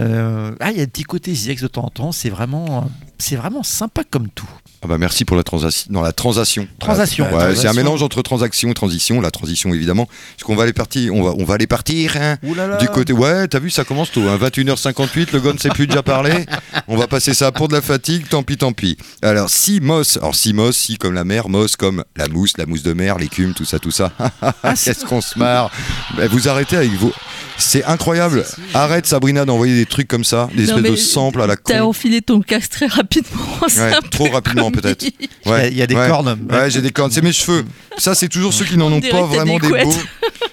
[0.60, 2.90] ah, il y a un petit côté ZX de temps en temps, c'est vraiment,
[3.24, 4.48] c'est vraiment sympa comme tout.
[4.84, 5.88] Ah bah merci pour la transaction.
[5.94, 6.12] Non, la.
[6.12, 6.64] Transaction.
[6.64, 7.24] Ouais, Transaction.
[7.62, 9.22] c'est un mélange entre transaction et transition.
[9.22, 10.08] La transition, évidemment.
[10.08, 11.14] Parce qu'on va aller partir.
[11.16, 12.18] On va, on va aller partir.
[12.18, 12.78] hein, Ouh là là.
[12.78, 13.14] du côté.
[13.14, 14.28] Ouais, t'as vu, ça commence tôt.
[14.28, 15.30] Hein, 21h58.
[15.32, 16.46] Le gars ne sait plus déjà parler.
[16.90, 18.28] On va passer ça pour de la fatigue.
[18.28, 18.98] Tant pis, tant pis.
[19.22, 20.18] Alors, si Moss.
[20.18, 21.48] Alors, si Moss, si comme la mer.
[21.48, 24.12] Moss comme la mousse, la mousse de mer, l'écume, tout ça, tout ça.
[24.84, 25.72] Qu'est-ce qu'on se marre.
[26.18, 27.14] Bah, vous arrêtez avec vos.
[27.58, 28.44] C'est incroyable.
[28.74, 30.50] Arrête, Sabrina, d'envoyer des trucs comme ça.
[30.56, 31.64] Des Non, espèces de samples à la con.
[31.68, 33.40] T'as enfilé ton casque très rapidement.
[33.64, 35.04] Ouais, trop rapidement, peut-être.
[35.04, 35.12] Il
[35.46, 36.08] y a- il y a des ouais.
[36.08, 36.38] cornes.
[36.52, 37.12] Ouais, j'ai des cornes.
[37.12, 37.64] C'est mes cheveux.
[37.98, 39.94] Ça, c'est toujours ceux qui n'en On ont dirait pas vraiment des beaux.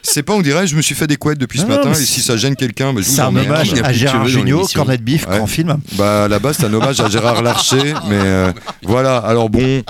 [0.03, 1.93] C'est pas, on dirait, je me suis fait des couettes depuis ce Non, matin.
[1.93, 4.67] Et si ça gêne quelqu'un, bah, je vous C'est un hommage à Gérard Jugnot.
[4.75, 5.19] Cornet Ouais.
[5.27, 5.79] grand film.
[5.95, 7.95] Bah, à la base, c'est un hommage à Gérard Larcher.
[8.09, 9.19] Mais euh, voilà.
[9.19, 9.83] Alors bon.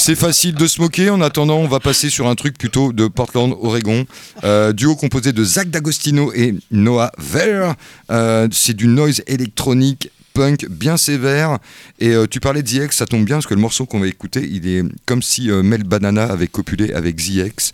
[0.00, 1.10] C'est facile de se moquer.
[1.10, 4.06] En attendant, on va passer sur un truc plutôt de Portland, Oregon.
[4.44, 7.74] Euh, duo composé de Zach D'Agostino et Noah Ver.
[8.08, 11.58] Euh, c'est du noise électronique punk bien sévère.
[11.98, 14.06] Et euh, tu parlais de ZX, ça tombe bien parce que le morceau qu'on va
[14.06, 17.72] écouter, il est comme si Mel Banana avait copulé avec ZX.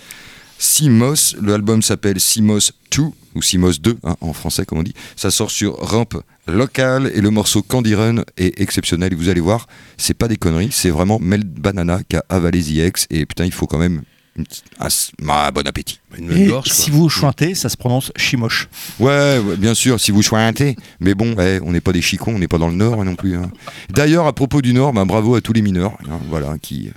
[0.59, 3.03] Simos, le album s'appelle Simos 2
[3.35, 4.95] ou Simos 2 hein, en français comme on dit.
[5.17, 6.09] Ça sort sur Ramp
[6.47, 9.13] Local et le morceau Candy Run est exceptionnel.
[9.13, 12.61] Et vous allez voir, c'est pas des conneries, c'est vraiment Mel Banana qui a avalé
[12.61, 14.03] ZX et putain il faut quand même
[14.81, 14.89] un
[15.29, 16.01] ah, bon appétit.
[16.19, 16.75] Une Et gorge, quoi.
[16.75, 18.69] si vous chantez, ça se prononce Chimoche.
[18.99, 20.75] Ouais, ouais, bien sûr, si vous chointez.
[20.99, 23.15] Mais bon, ouais, on n'est pas des chicons, on n'est pas dans le Nord non
[23.15, 23.37] plus.
[23.37, 23.51] hein.
[23.91, 26.91] D'ailleurs, à propos du Nord, ben, bravo à tous les mineurs, hein, voilà, qui,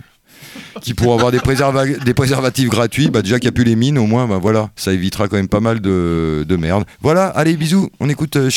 [0.82, 3.10] qui pourront avoir des, préserva- des préservatifs gratuits.
[3.10, 5.38] Bah, déjà qu'il n'y a plus les mines, au moins, ben, voilà, ça évitera quand
[5.38, 6.86] même pas mal de, de merde.
[7.02, 8.50] Voilà, allez, bisous, on écoute euh,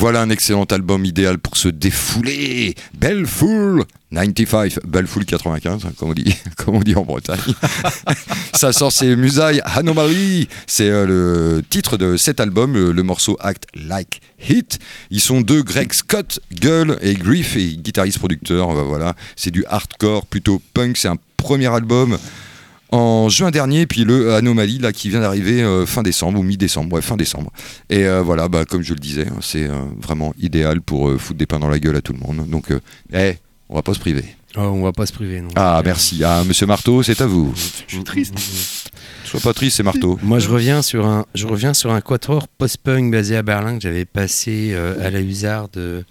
[0.00, 2.74] Voilà un excellent album idéal pour se défouler.
[2.98, 7.38] Bellefoul 95, Bellefoul 95, hein, comme on dit, comme on dit en Bretagne.
[8.54, 10.48] Ça sort, c'est Musaï Anomaly.
[10.66, 11.04] C'est euh,
[11.58, 14.78] le titre de cet album, le, le morceau Act Like Hit.
[15.10, 18.70] Ils sont deux, Greg Scott, Gull et Griff, et guitariste-producteur.
[18.70, 20.96] euh, voilà, c'est du hardcore, plutôt punk.
[20.96, 22.16] C'est un premier album
[22.92, 26.94] en juin dernier, puis le Anomaly là qui vient d'arriver euh, fin décembre ou mi-décembre,
[26.96, 27.52] ouais fin décembre.
[27.88, 31.18] Et euh, voilà, bah, comme je le disais, hein, c'est euh, vraiment idéal pour euh,
[31.18, 32.48] foutre des pains dans la gueule à tout le monde.
[32.48, 32.80] Donc, euh,
[33.12, 33.36] eh,
[33.68, 34.24] on va pas se priver.
[34.56, 35.48] Oh, on va pas se priver, non.
[35.54, 37.54] Ah merci, ah, Monsieur Marteau, c'est à vous.
[37.86, 38.34] Je suis triste.
[39.24, 40.18] Sois pas triste, c'est Marteau.
[40.24, 43.82] Moi, je reviens sur un, je reviens sur un quatuor post-punk basé à Berlin que
[43.82, 45.76] j'avais passé euh, à la Hussarde.
[45.76, 46.02] euh,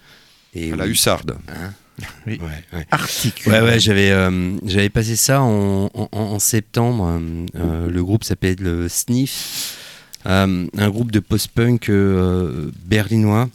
[0.54, 1.38] et À la hussarde.
[1.50, 1.74] Hein
[2.28, 2.40] Oui.
[2.42, 2.86] Ouais, ouais.
[2.92, 3.52] Articule.
[3.52, 7.06] Ouais, ouais, j'avais, euh, j'avais passé ça en, en- en septembre.
[7.08, 9.78] euh, euh, le groupe s'appelait le Sniff,
[10.26, 11.90] euh, un groupe de post-punk
[12.86, 13.50] berlinois.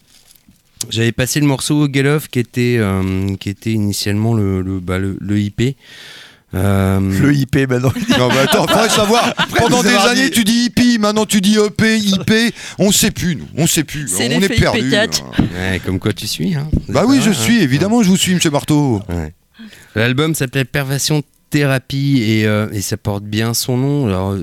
[0.91, 2.79] J'avais passé le morceau Get Off qui était,
[3.41, 5.77] qui était initialement le, le, bah, le, le IP.
[6.55, 7.93] Euh, Le IP, maintenant.
[8.19, 9.35] Non mais attends, faudrait savoir.
[9.57, 12.33] Pendant des années, dit- tu dis hippie, maintenant tu dis EP, IP.
[12.79, 13.47] On sait plus, nous.
[13.57, 14.07] On sait plus.
[14.09, 14.81] C'est on est perdu.
[14.91, 15.23] IP4.
[15.41, 16.55] ouais, comme quoi tu suis.
[16.55, 16.69] Hein.
[16.89, 17.59] Bah oui, je Ouais, suis.
[17.59, 17.63] hein.
[17.63, 19.01] Évidemment, je vous suis, Monsieur Marteau.
[19.09, 19.33] Ouais.
[19.95, 24.07] L'album s'appelait Perversion Thérapie et, euh, et ça porte bien son nom.
[24.09, 24.37] Alors,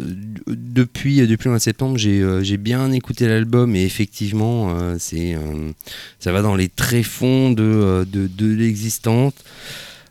[0.47, 4.95] depuis, depuis le mois de septembre, j'ai euh, j'ai bien écouté l'album et effectivement, euh,
[4.97, 5.72] c'est euh,
[6.20, 9.34] ça va dans les tréfonds de, euh, de, de l'existence.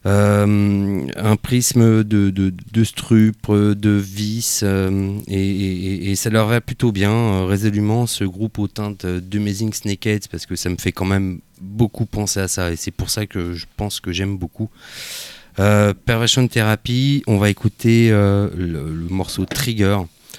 [0.06, 7.12] Euh, un prisme de, de, de de vice, euh, et, ça leur va plutôt bien,
[7.12, 11.40] euh, résolument, ce groupe aux teintes d'Amazing Snakeheads, parce que ça me fait quand même
[11.60, 14.70] beaucoup penser à ça, et c'est pour ça que je pense que j'aime beaucoup.
[15.56, 19.98] Perversion Therapy, on va écouter le, le morceau Trigger.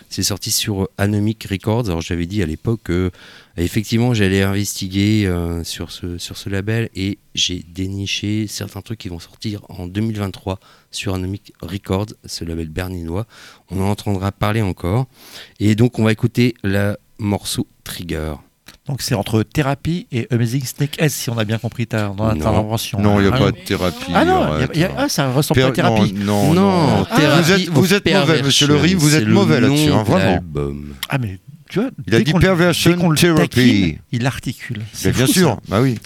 [0.10, 1.86] C'est sorti sur Anomic Records.
[1.86, 3.12] Alors j'avais dit à l'époque que
[3.58, 9.10] effectivement j'allais investiguer euh, sur, ce, sur ce label et j'ai déniché certains trucs qui
[9.10, 10.60] vont sortir en 2023
[10.92, 13.26] sur Anomic Records, ce label berlinois.
[13.70, 15.08] On en entendra parler encore.
[15.60, 18.34] Et donc on va écouter le morceau Trigger.
[18.88, 22.16] Donc c'est entre thérapie et Amazing Snake S, si on a bien compris ta, dans
[22.16, 22.32] ta Non.
[22.48, 23.00] intervention.
[23.00, 23.52] Non, il n'y a Ah, pas non.
[23.52, 24.12] de thérapie.
[24.14, 24.72] Ah non, il y a- arrête.
[24.74, 26.14] il y a- ah, ça ressemble pas à thérapie.
[26.14, 27.06] Non, non, Non, non.
[27.06, 30.04] thérapie Vous êtes, vous ou êtes mauvais, monsieur le Rive, vous êtes mauvais là-dessus, hein,
[30.04, 30.40] vraiment.
[31.10, 31.40] Ah mais
[31.72, 33.98] tu vois, Il a dit perversion therapy.
[34.12, 34.82] il articule.
[35.04, 35.60] Bien fou, sûr, ça.
[35.70, 35.98] bah oui.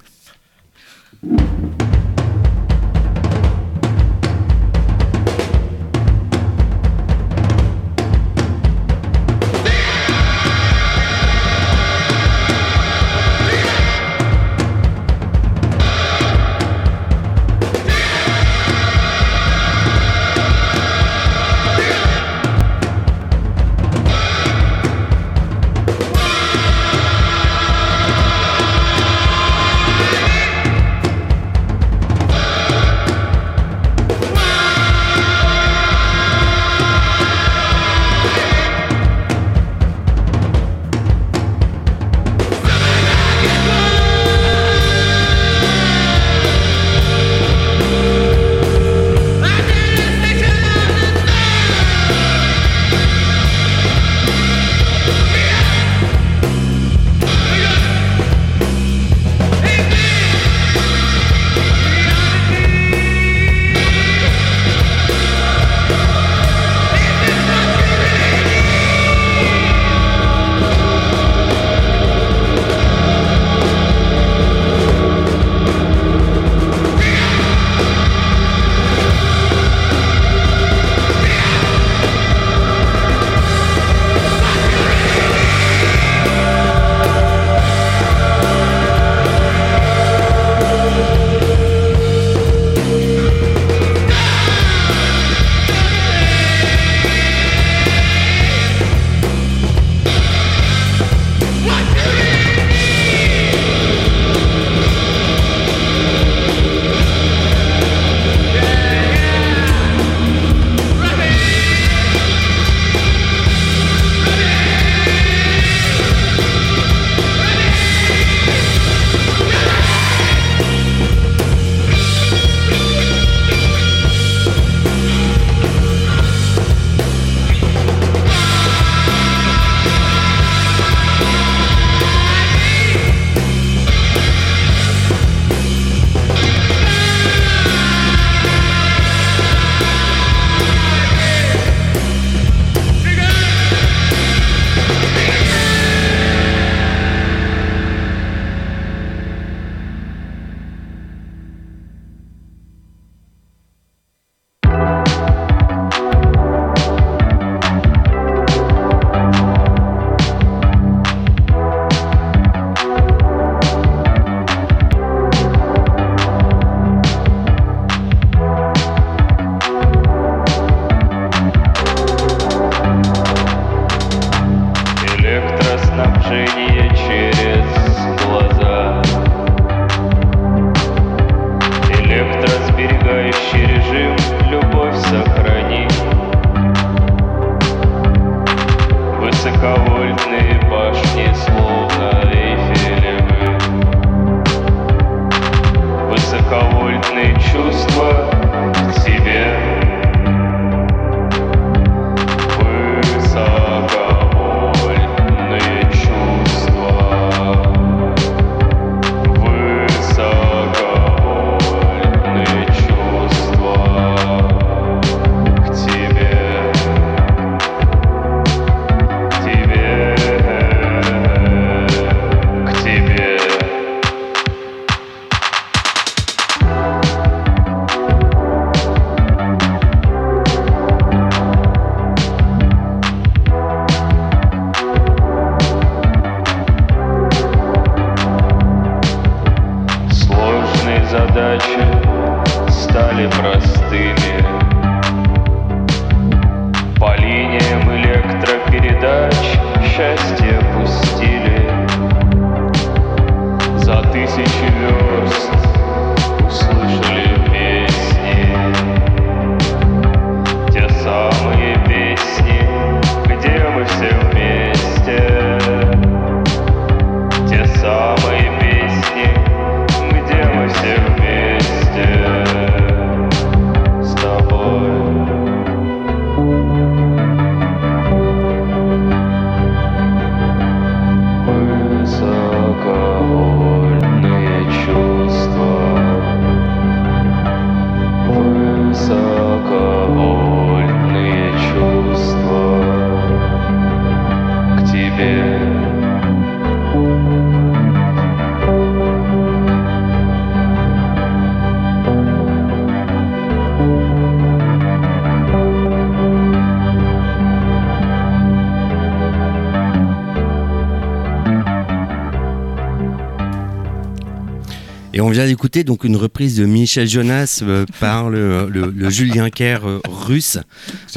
[315.36, 320.00] Vient d'écouter donc une reprise de Michel Jonas euh, par le, le- Julien Kerr euh,
[320.08, 320.58] russe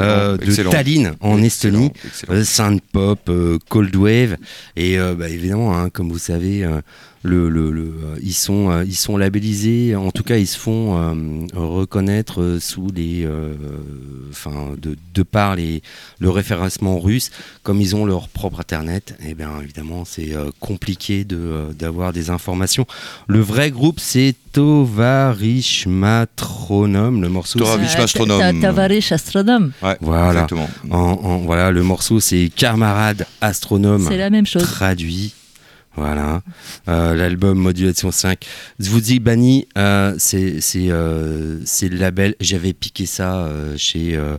[0.04, 0.70] euh, de excellent.
[0.70, 1.90] Tallinn en Estonie.
[2.06, 2.34] excellent.
[2.34, 4.36] Euh, synth pop, euh, cold wave
[4.76, 6.66] et bah, évidemment, hein, comme vous savez,
[7.24, 7.92] le, le- le,
[8.22, 9.96] ils sont ils sont labellisés.
[9.96, 10.94] En tout cas, ils se font
[11.54, 13.26] reconnaître sous les,
[14.30, 15.82] enfin de, de par les
[16.20, 17.30] le référencement russe,
[17.62, 19.16] comme ils ont leur propre internet.
[19.26, 20.30] Et bien évidemment, c'est
[20.60, 22.86] compliqué de d'avoir des informations.
[23.26, 27.20] Le vrai groupe, c'est Tovarish Matronom.
[27.20, 27.60] Le morceau.
[27.60, 27.94] Tovarish.
[27.94, 29.70] Ta- Tavarish Astronome.
[29.80, 30.32] Ouais, Voilà.
[30.43, 30.68] exactement.
[30.90, 34.05] En, en- voilà, le morceau c'est Camarade Astronome.
[34.09, 34.62] C'est la même chose.
[34.64, 35.32] Traduit.
[35.94, 36.43] Voilà.
[36.89, 38.44] Euh, L'album Modulation 5.
[38.80, 42.35] Zvouzi Bani, euh, c'est c'est, euh, c'est le label.
[42.40, 44.39] J'avais piqué ça euh, chez euh,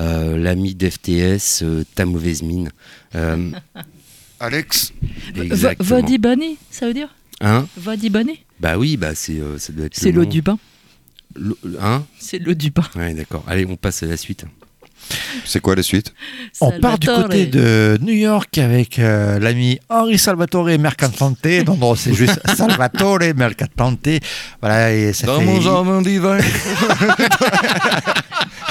[0.00, 2.70] euh, l'ami d'FTS, euh, Ta Mauvaise Mine.
[3.14, 3.50] Euh,
[4.40, 4.92] Alex
[5.36, 6.00] exactement.
[6.00, 7.08] Vodi Bunny, ça veut dire?
[7.42, 7.66] Hein?
[7.76, 9.96] Vodi Bunny Bah oui, bah c'est, euh, ça doit être.
[9.96, 10.58] C'est le l'eau du bain.
[11.34, 12.04] L'eau- Hein?
[12.18, 12.84] C'est l'eau du bain.
[12.94, 13.42] Ouais, d'accord.
[13.46, 14.44] Allez, on passe à la suite.
[15.44, 16.12] C'est quoi la suite
[16.60, 21.44] On part du côté de New York avec euh, l'ami Henri Salvatore Mercantante.
[21.66, 24.08] Non, non, c'est juste Salvatore Mercantante.
[24.60, 26.38] Voilà, et ça Dans fait- mon jardin d'hiver.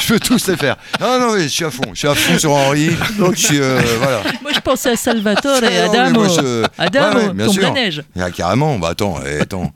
[0.02, 0.78] je peux tous les faire.
[1.00, 1.84] Non, non, mais je suis à fond.
[1.94, 2.90] Je suis à fond sur Henri.
[3.18, 3.60] Donc, je suis.
[3.60, 4.22] euh, voilà.
[4.42, 6.26] Moi, je pensais à Salvatore et mais Adamo.
[6.26, 7.64] moi, je- Adamo, Ouais, ouais, bien tombe sûr.
[7.64, 8.04] la neige.
[8.20, 9.72] Ah, carrément, bah attends, eh, attends.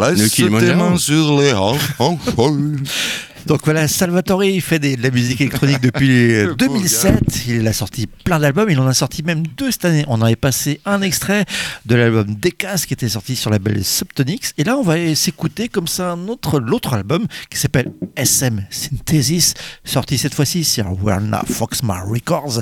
[0.00, 1.52] Laisse tes mains sur les.
[3.46, 7.46] Donc voilà, Salvatore, il fait des- de la musique électronique depuis euh, Le pauvre 2007.
[7.48, 8.68] Il a sorti plein d'albums.
[8.70, 10.04] Il en a sorti même deux cette année.
[10.08, 11.44] On avait passé un extrait
[11.86, 14.52] de l'album Decas qui était sorti sur la label Subtonix.
[14.58, 19.54] Et là, on va s'écouter comme ça un autre, l'autre album qui s'appelle SM Synthesis,
[19.84, 22.60] sorti cette fois-ci sur Warner Foxmar Records.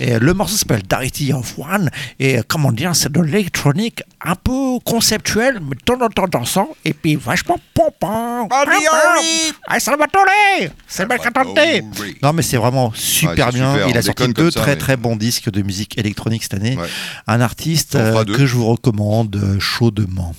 [0.00, 1.90] Et le morceau s'appelle Darity of One.
[2.18, 6.68] Et comment dire, c'est de l'électronique un peu conceptuel, mais de temps en temps dansant.
[6.84, 8.48] Et puis vachement pompant.
[9.68, 9.78] Ah,
[10.86, 11.58] C'est Mercantante
[12.22, 13.72] Non, mais c'est vraiment super Ouais, bien.
[13.74, 16.54] super, Il a sorti deux ça, très mais- très bons disques de musique électronique cette
[16.54, 16.76] année.
[16.76, 16.88] Ouais.
[17.26, 20.34] Un artiste euh, que je vous recommande euh, chaudement.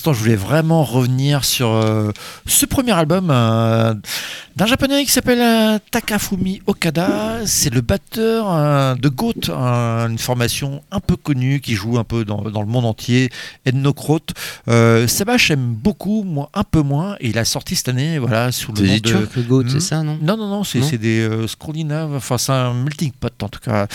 [0.00, 2.10] L'instant, je voulais vraiment revenir sur euh,
[2.46, 3.92] ce premier album euh,
[4.56, 7.40] d'un japonais qui s'appelle euh, Takafumi Okada.
[7.44, 12.24] C'est le batteur de Goat, un- une formation un peu connue qui joue un peu
[12.24, 13.28] dans, dans le monde entier,
[13.66, 14.20] Ethnocroat.
[14.68, 18.52] Euh, Sébastien aime beaucoup, moi un peu moins, et il a sorti cette année voilà,
[18.52, 19.10] sous le C'est nom des de.
[19.10, 19.80] Turcs, Goat, c'est Hmm.
[19.80, 20.18] ça, non?
[20.22, 23.86] Non, non, non, c'est des Scandinaves, enfin c'est un melting pot en tout cas.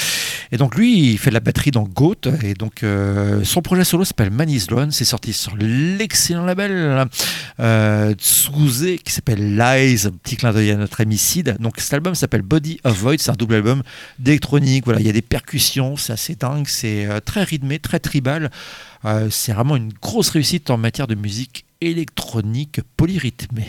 [0.51, 3.83] Et donc lui, il fait de la batterie dans Goat, et donc euh, son projet
[3.83, 7.07] solo s'appelle Manis Drone, c'est sorti sur l'excellent label
[7.59, 11.57] euh, qui s'appelle Lies, petit clin d'œil à notre ami Sid.
[11.59, 13.83] Donc cet album s'appelle Body of Void, c'est un double album
[14.19, 17.99] d'électronique, voilà, il y a des percussions, c'est assez dingue, c'est euh, très rythmé, très
[17.99, 18.51] tribal.
[19.05, 23.67] Euh, c'est vraiment une grosse réussite en matière de musique électronique polyrythmée.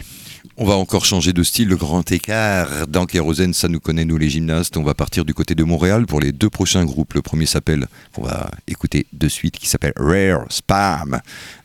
[0.58, 2.86] On va encore changer de style, le grand écart.
[2.88, 4.78] Dans Kérosène, ça nous connaît, nous les gymnastes.
[4.78, 7.12] On va partir du côté de Montréal pour les deux prochains groupes.
[7.12, 11.20] Le premier s'appelle, on va écouter de suite, qui s'appelle Rare Spam.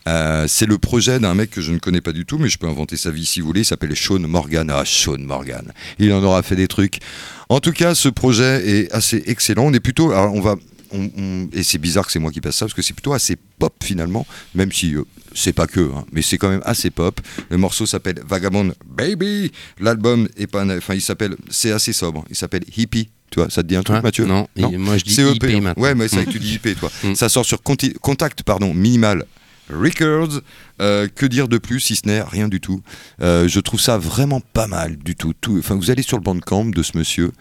[0.10, 2.58] Euh, c'est le projet d'un mec que je ne connais pas du tout, mais je
[2.58, 3.62] peux inventer sa vie si vous voulez.
[3.62, 4.70] Il s'appelle Sean Morgan.
[4.70, 5.72] Ah, Sean Morgan.
[5.98, 7.00] Il en aura fait des trucs.
[7.48, 9.68] En tout cas, ce projet est assez excellent.
[9.68, 10.12] On est plutôt.
[10.12, 10.56] Alors, on va.
[10.94, 13.14] On- on- et c'est bizarre que c'est moi qui passe ça parce que c'est plutôt
[13.14, 15.04] assez pop finalement, même si euh,
[15.34, 17.20] c'est pas que, hein, mais c'est quand même assez pop.
[17.50, 19.52] Le morceau s'appelle Vagabond Baby.
[19.80, 22.24] L'album est pas, enfin il s'appelle, c'est assez sobre.
[22.30, 23.10] Il s'appelle Hippie.
[23.32, 24.26] Tu vois, ça te dit un truc, Mathieu?
[24.26, 25.62] Non, et moi, je dis CEP, IP hein.
[25.62, 25.82] maintenant.
[25.84, 26.92] Ouais, mais c'est vrai que tu dis IP, toi.
[27.04, 27.16] Mm.
[27.16, 29.26] Ça sort sur Conti- Contact, pardon, Minimal
[29.72, 30.42] Records.
[30.82, 32.82] Euh, que dire de plus si ce n'est rien du tout
[33.22, 35.34] Euh, Je trouve ça vraiment pas mal du tout.
[35.60, 37.32] Enfin, vous allez sur le bandcamp de ce monsieur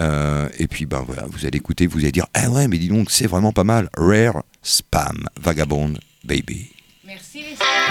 [0.00, 2.88] euh, et puis ben voilà, vous allez écouter, vous allez dire ah ouais, mais dis
[2.88, 3.88] donc, c'est vraiment pas mal.
[3.96, 5.94] Rare Spam Vagabond
[6.24, 6.70] Baby.
[7.06, 7.40] Merci.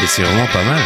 [0.03, 0.81] Et c'est vraiment pas mal.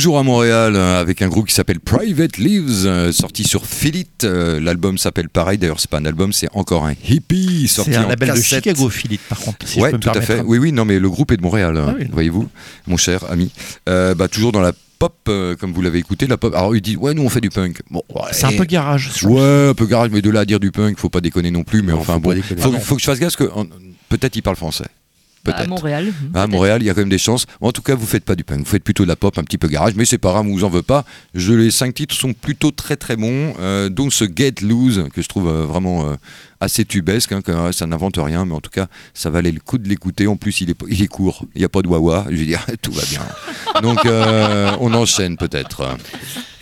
[0.00, 4.08] Toujours à Montréal, euh, avec un groupe qui s'appelle Private Leaves, euh, sorti sur Philip.
[4.24, 7.98] Euh, L'album s'appelle pareil, d'ailleurs, c'est pas un album, c'est encore un hippie sorti C'est
[7.98, 8.64] un en label de cassette.
[8.64, 9.68] Chicago, Philippe, par contre.
[9.68, 10.40] Si je ouais, me tout à fait.
[10.40, 12.06] Oui, oui, non, mais le groupe est de Montréal, Ah oui.
[12.10, 12.48] voyez-vous,
[12.86, 13.50] mon cher ami.
[13.90, 16.54] Euh, bah, toujours dans la pop, euh, comme vous l'avez écouté, la pop.
[16.54, 17.80] Alors, il dit, ouais, nous, on fait du punk.
[17.90, 18.22] Bon, ouais.
[18.32, 19.10] C'est un peu garage.
[19.24, 21.62] Ouais, un peu garage, mais de là à dire du punk, faut pas déconner non
[21.62, 21.82] plus.
[21.82, 23.54] Mais Non, enfin, faut bon, faut, Ah faut que je fasse gaffe, parce que
[24.08, 24.86] peut-être il parle français.
[25.46, 25.66] À.
[25.66, 26.12] Montréal.
[26.34, 27.46] À Montréal, il y a quand même des chances.
[27.60, 29.44] En tout cas, vous faites pas du punk, vous faites plutôt de la pop, un
[29.44, 31.04] petit peu garage, mais c'est pas grave, on vous en veut pas.
[31.34, 35.22] Je, les cinq titres sont plutôt très très bons, euh, dont ce Get Loose que
[35.22, 36.16] je trouve euh, vraiment euh,
[36.60, 37.32] assez tubesque.
[37.32, 40.26] hein, que, ça n'invente rien, mais en tout cas, ça valait le coup de l'écouter.
[40.26, 42.26] En plus, il est, il est court, il n'y a pas de wawa.
[42.30, 43.22] Je veux dire, tout va bien.
[43.82, 45.96] Donc, euh, on enchaîne peut-être.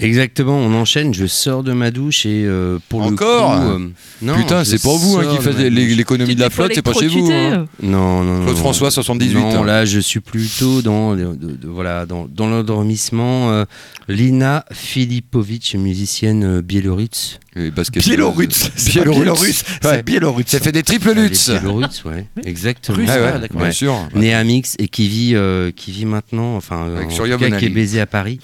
[0.00, 1.12] Exactement, on enchaîne.
[1.12, 3.88] Je sors de ma douche et euh, pour Encore le coup, euh,
[4.22, 7.08] non, Putain, c'est pas vous hein, qui faites l'économie de la flotte, c'est pas chez
[7.08, 7.28] vous.
[7.32, 7.66] hein.
[7.82, 8.44] Non, non, non.
[8.44, 8.56] Claude.
[8.56, 9.34] François, 78.
[9.34, 9.64] Non, hein.
[9.64, 13.50] là, je suis plutôt dans, de- de- de- voilà, dans, dans l'endormissement.
[13.50, 13.64] euh,
[14.06, 17.40] Lina Filipovic, musicienne euh, biélorusse.
[17.58, 18.08] Et basketteuse.
[18.08, 18.70] Biélorusse.
[18.86, 19.64] Biélorusse.
[19.82, 20.04] C'est.
[20.04, 20.46] Biélorusse.
[20.46, 21.50] Ça fait des triple Elle est luttes.
[21.50, 22.98] biélorusse, ouais, exactement.
[22.98, 24.08] Russe, Ah bien sûr.
[24.14, 27.36] Née à Mix et qui vit, euh, qui vit maintenant, enfin, euh, Avec en Surya
[27.36, 28.38] tout cas, qui est baisé à Paris.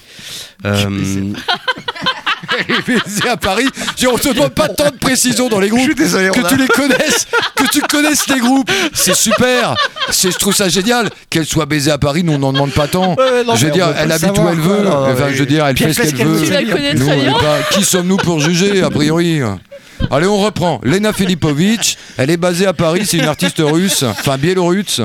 [2.68, 3.66] Elle est baisée à Paris.
[3.98, 5.80] Je- On te demande pas tant de précisions dans les groupes.
[5.80, 7.26] Je suis désolé, que a- tu les connaisses,
[7.56, 8.70] que tu connaisses les groupes.
[8.92, 9.74] C'est super.
[10.10, 11.10] C'est, je trouve ça génial.
[11.30, 13.14] Qu'elle soit baisée à Paris, nous on n'en demande pas tant.
[13.16, 14.86] Ouais, non, je veux dire, elle le habite où elle veut.
[14.88, 16.94] enfin, je veux dire, elle fait ce qu'elle veut.
[16.94, 17.08] Nous,
[17.72, 19.40] qui sommes-nous pour juger, a priori?
[20.10, 20.80] Allez, on reprend.
[20.82, 25.00] Lena Filipovic, elle est basée à Paris, c'est une artiste russe, enfin biélorusse.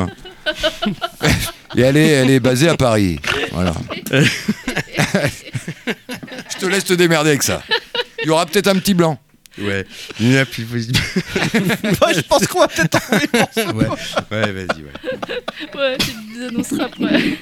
[1.77, 3.19] Et elle est, elle est basée à Paris.
[3.53, 3.73] Voilà.
[6.59, 7.63] Je te laisse te démerder avec ça.
[8.21, 9.17] Il y aura peut-être un petit blanc.
[9.61, 9.85] ouais.
[10.19, 10.93] Lina Filipovic.
[10.93, 13.27] Ouais, je pense qu'on va peut-être trouver
[13.77, 13.87] ouais,
[14.31, 15.73] ouais, vas-y, ouais.
[15.75, 17.37] Ouais, tu nous annonceras après.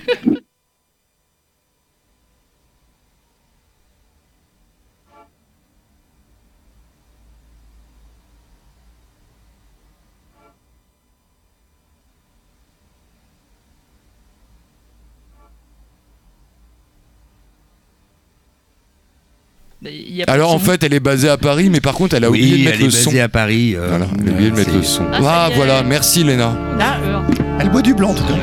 [19.83, 22.23] Y a pas Alors en fait, elle est basée à Paris, mais par contre, elle
[22.23, 23.09] a oublié Oui, de mettre elle est le son.
[23.09, 23.75] basée à Paris.
[23.75, 25.03] euh, Voilà, elle a oublié de mettre le son.
[25.13, 25.55] Ah, Ah, est.
[25.55, 26.55] voilà, merci Léna.
[26.79, 27.23] D'accord.
[27.59, 28.33] Elle boit du blanc, en tout cas.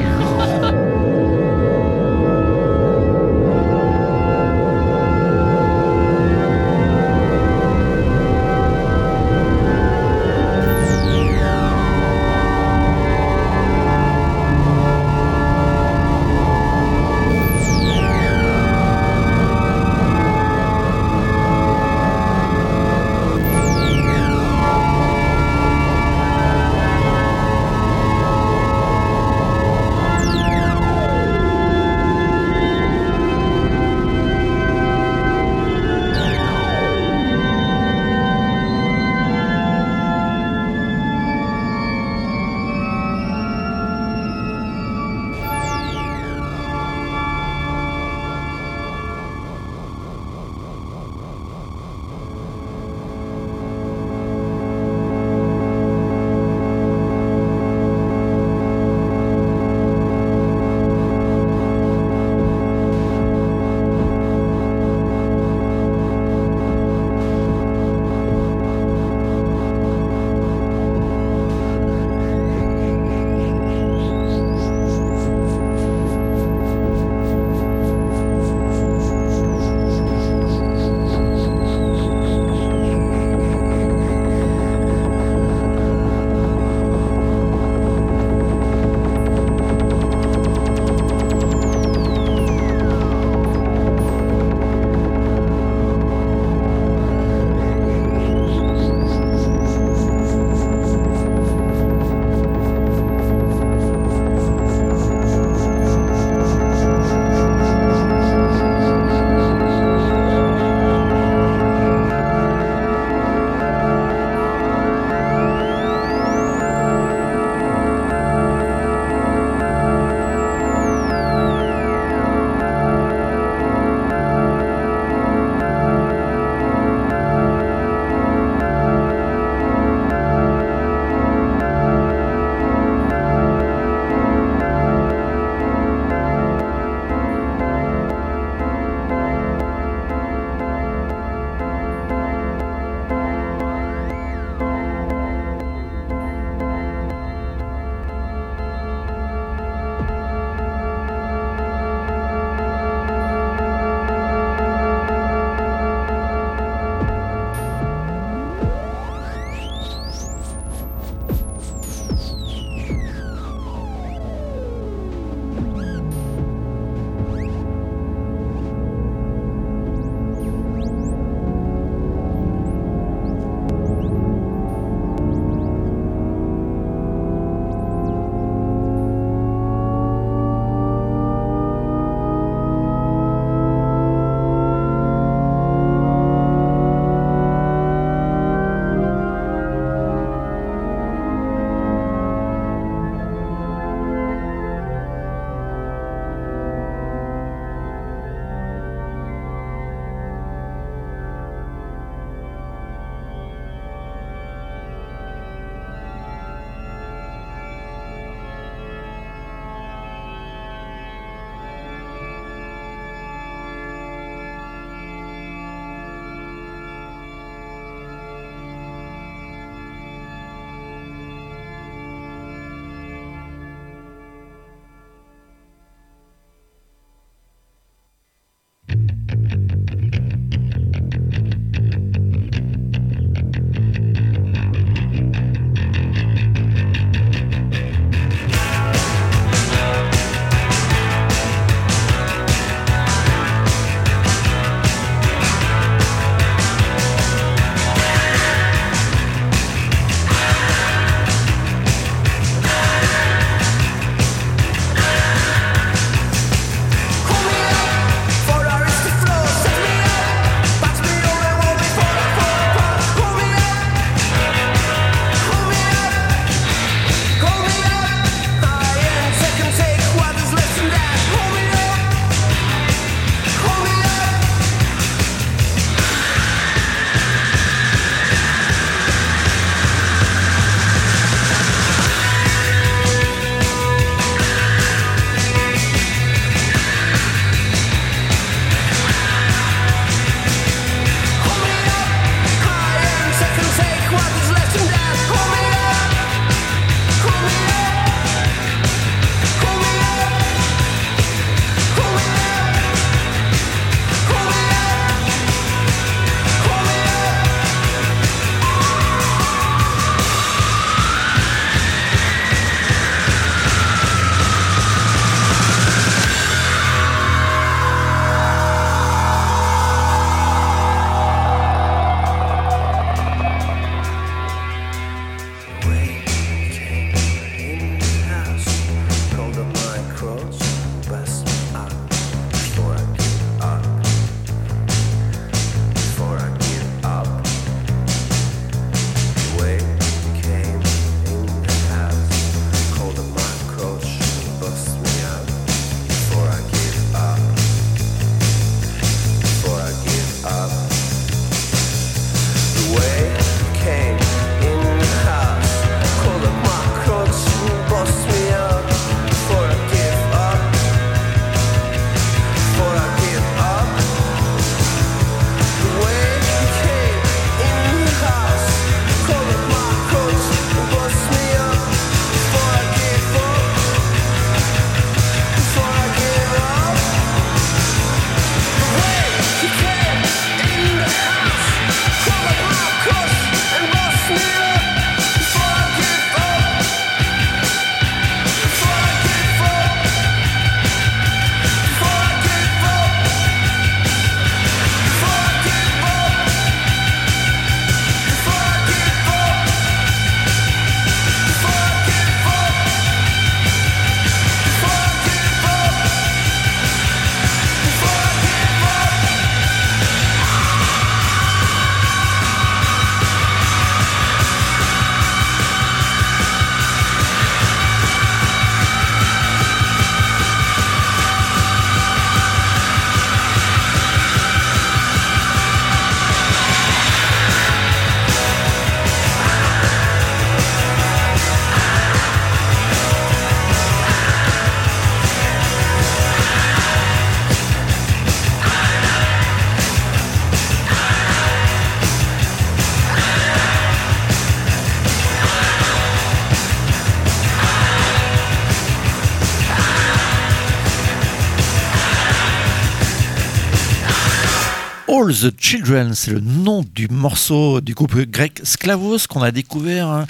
[455.43, 460.27] The Children, c'est le nom du morceau du groupe grec Sklavos qu'on a découvert hein,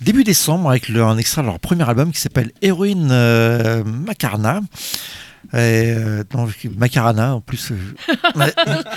[0.00, 4.60] début décembre avec le- un extrait de leur premier album qui s'appelle Héroïne euh, Macarena.
[5.52, 7.70] Et, euh, non, Macarena en plus.
[7.70, 7.76] euh,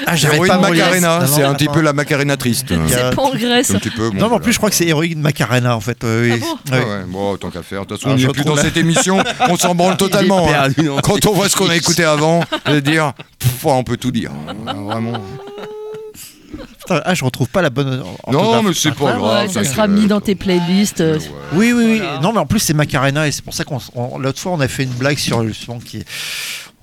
[0.07, 0.61] ah, Héroïne pas de.
[0.61, 2.65] Macarena, c'est un petit peu la Macarena triste.
[2.71, 3.69] Il y a- C'est pas en Grèce.
[3.69, 4.09] Un petit peu.
[4.09, 6.03] bon, Non, mais en plus, je crois que c'est Héroïne Macarena en fait.
[6.03, 6.83] euh, bon Ah Ouais.
[6.83, 7.81] ouais, bon, tant qu'à faire.
[7.81, 9.21] De toute façon, Ah, on je n'est plus dans cette émission.
[9.47, 10.47] On s'en branle totalement.
[10.49, 10.69] Hein.
[11.03, 14.11] Quand on voit ce qu'on a écouté avant, je veux dire, pff, on peut tout
[14.11, 14.31] dire.
[14.67, 15.21] hein, Vraiment.
[16.79, 18.03] Putain, ah, je retrouve pas la bonne.
[18.31, 19.47] Non, mais c'est pas Ouais, grave.
[19.47, 19.71] ça t'inquiète.
[19.71, 21.01] sera mis dans tes playlists.
[21.01, 21.19] euh,
[21.53, 21.97] Oui, oui, oui.
[21.99, 22.19] Voilà.
[22.19, 23.79] Non, mais en plus, c'est Macarena et c'est pour ça qu'on.
[23.95, 26.05] on- L'autre fois, on a fait une blague sur le son qui est.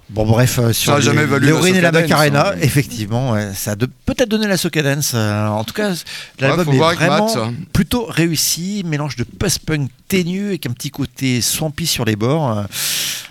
[0.08, 2.58] Bon, bref, euh, sur Ça a les- jamais valu la et la Macarena, hein.
[2.62, 5.10] effectivement, ouais, ça a peut-être donné la Socadence.
[5.16, 5.94] euh, en tout cas,
[6.38, 7.50] l'album faut est avec Matt, vraiment ça.
[7.72, 12.56] plutôt réussi, mélange de post-punk ténu avec un petit côté swampy sur les bords.
[12.56, 12.62] euh,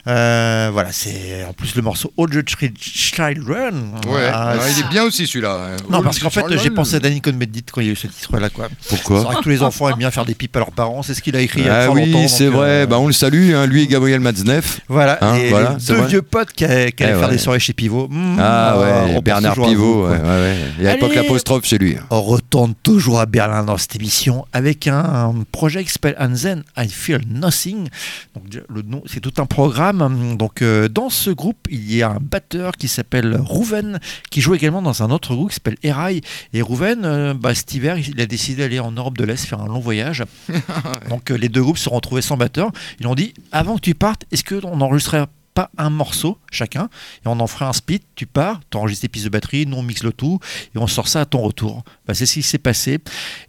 [0.08, 3.92] euh, voilà, c'est en plus le morceau All the Ch- Children.
[4.08, 5.78] Ouais, Ah, ouais, il est bien aussi celui-là.
[5.90, 8.08] non, parce qu'en fait, j'ai pensé à Danny Cohn-Bendit quand il y a eu ce
[8.08, 8.68] titre-là, quoi.
[8.82, 11.02] C'est Pourquoi vrai que tous les enfants aiment bien faire des pipes à leurs parents,
[11.04, 12.88] c'est ce qu'il a écrit il y a Ah oui, c'est euh, vrai.
[12.88, 14.82] Bah, on le salue, hein, lui et Gabriel Matzneff.
[14.88, 16.08] Voilà, Hein, et voilà, les c'est deux vrai.
[16.10, 17.30] vieux potes qui, allaient Eh faire ouais.
[17.30, 18.08] des soirées chez Pivot.
[18.10, 19.76] Mmh, Ah ouais, Bernard à Pivot.
[19.76, 20.10] vous, quoi.
[20.12, 20.58] ouais, ouais, ouais.
[20.78, 21.22] Il y a l'époque Allez.
[21.24, 21.96] l'apostrophe chez lui.
[22.12, 26.64] On retourne toujours à Berlin dans cette émission avec un, un projet qui s'appelle Then
[26.78, 27.88] I Feel Nothing.
[28.36, 29.95] Donc, le nom, c'est tout un programme.
[29.96, 34.00] Donc, euh, dans ce groupe, il y a un batteur qui s'appelle Rouven,
[34.30, 36.22] qui joue également dans un autre groupe qui s'appelle Erail.
[36.54, 39.62] Et Rouven, euh, bah, cet hiver, il a décidé d'aller en Europe de l'Est faire
[39.62, 40.24] un long voyage.
[41.10, 42.72] Donc, euh, les deux groupes se sont retrouvés sans batteur.
[43.00, 46.90] Ils ont dit avant que tu partes, est-ce qu'on enregistrerait pas un morceau chacun
[47.24, 49.78] et on en ferait un split, tu pars, tu enregistres tes pistes de batterie, nous
[49.78, 50.40] on mixe le tout
[50.76, 51.84] et on sort ça à ton retour.
[52.06, 53.00] Bah, c'est ce qui s'est passé.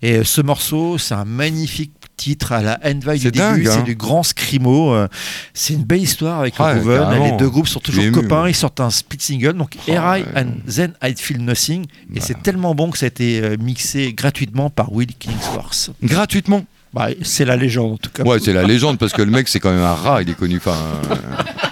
[0.01, 3.73] Et euh, ce morceau, c'est un magnifique titre à la vibe du dingue, début, hein.
[3.77, 4.95] c'est du grand scrimo.
[4.95, 5.09] euh,
[5.55, 7.25] C'est une belle histoire avec Ah, carrément.
[7.25, 8.51] Les deux groupes sont toujours ému, copains, ouais.
[8.51, 10.27] ils sortent un split single, donc Oh, Erai ouais.
[10.37, 11.87] and Then I Feel Nothing.
[12.15, 15.91] Et c'est tellement bon que ça a été euh, mixé gratuitement par Will Kingsworth.
[16.03, 16.65] Gratuitement
[16.95, 18.23] Bah, c'est la légende en tout cas.
[18.23, 20.35] Ouais, c'est la légende parce que le mec, c'est quand même un rat, il est
[20.35, 20.61] connu.
[20.67, 20.71] Euh,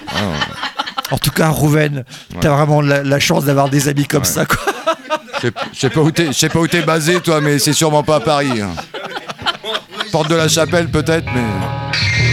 [0.09, 0.15] ah,
[1.11, 2.05] En tout cas, Rouven,
[2.41, 4.27] t'as vraiment la, la chance d'avoir des amis comme Ouais.
[4.29, 4.47] ça.
[4.47, 4.59] Quoi.
[5.43, 7.59] je sais- je sais pas où t'es- je sais pas où t'es basé, toi, mais
[7.59, 8.61] c'est sûrement pas à Paris.
[8.61, 8.71] hein.
[10.15, 12.24] Porte de la Chapelle, peut-être, mais.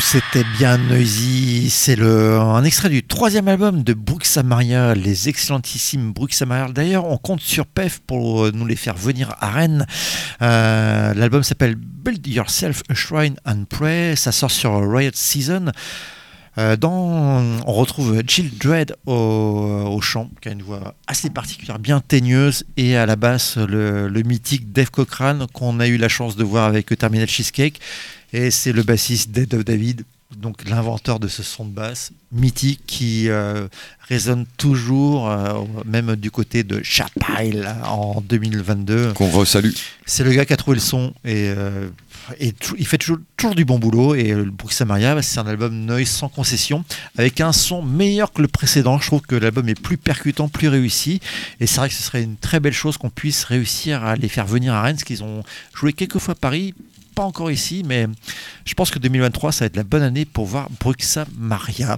[0.00, 1.70] C'était bien noisy.
[1.70, 6.68] C'est un extrait du troisième album de Brooks Samaria, les excellentissimes Brooks Samaria.
[6.72, 9.86] D'ailleurs, on compte sur PEF pour euh, nous les faire venir à Rennes.
[10.42, 14.16] Euh, L'album s'appelle Build Yourself a Shrine and Pray.
[14.16, 15.72] Ça sort sur Riot Season.
[16.58, 21.78] Euh, dans, on retrouve Jill Dredd au, au chant, qui a une voix assez particulière,
[21.78, 26.08] bien teigneuse, et à la basse, le, le mythique Dave Cochrane, qu'on a eu la
[26.08, 27.80] chance de voir avec Terminal Cheesecake.
[28.36, 30.04] Et c'est le bassiste Dead of David,
[30.36, 33.66] donc l'inventeur de ce son de basse mythique qui euh,
[34.08, 39.14] résonne toujours, euh, même du côté de Chapile en 2022.
[39.14, 39.70] Qu'on resalue.
[40.04, 41.88] C'est le gars qui a trouvé le son et, euh,
[42.38, 44.14] et il fait toujours, toujours du bon boulot.
[44.14, 46.84] Et Brooks Samaria, c'est un album noise sans concession,
[47.16, 48.98] avec un son meilleur que le précédent.
[48.98, 51.20] Je trouve que l'album est plus percutant, plus réussi.
[51.58, 54.28] Et c'est vrai que ce serait une très belle chose qu'on puisse réussir à les
[54.28, 55.42] faire venir à Rennes, qu'ils ont
[55.74, 56.74] joué quelques fois à Paris.
[57.16, 58.06] Pas encore ici, mais
[58.66, 61.96] je pense que 2023, ça va être la bonne année pour voir Bruxa Maria.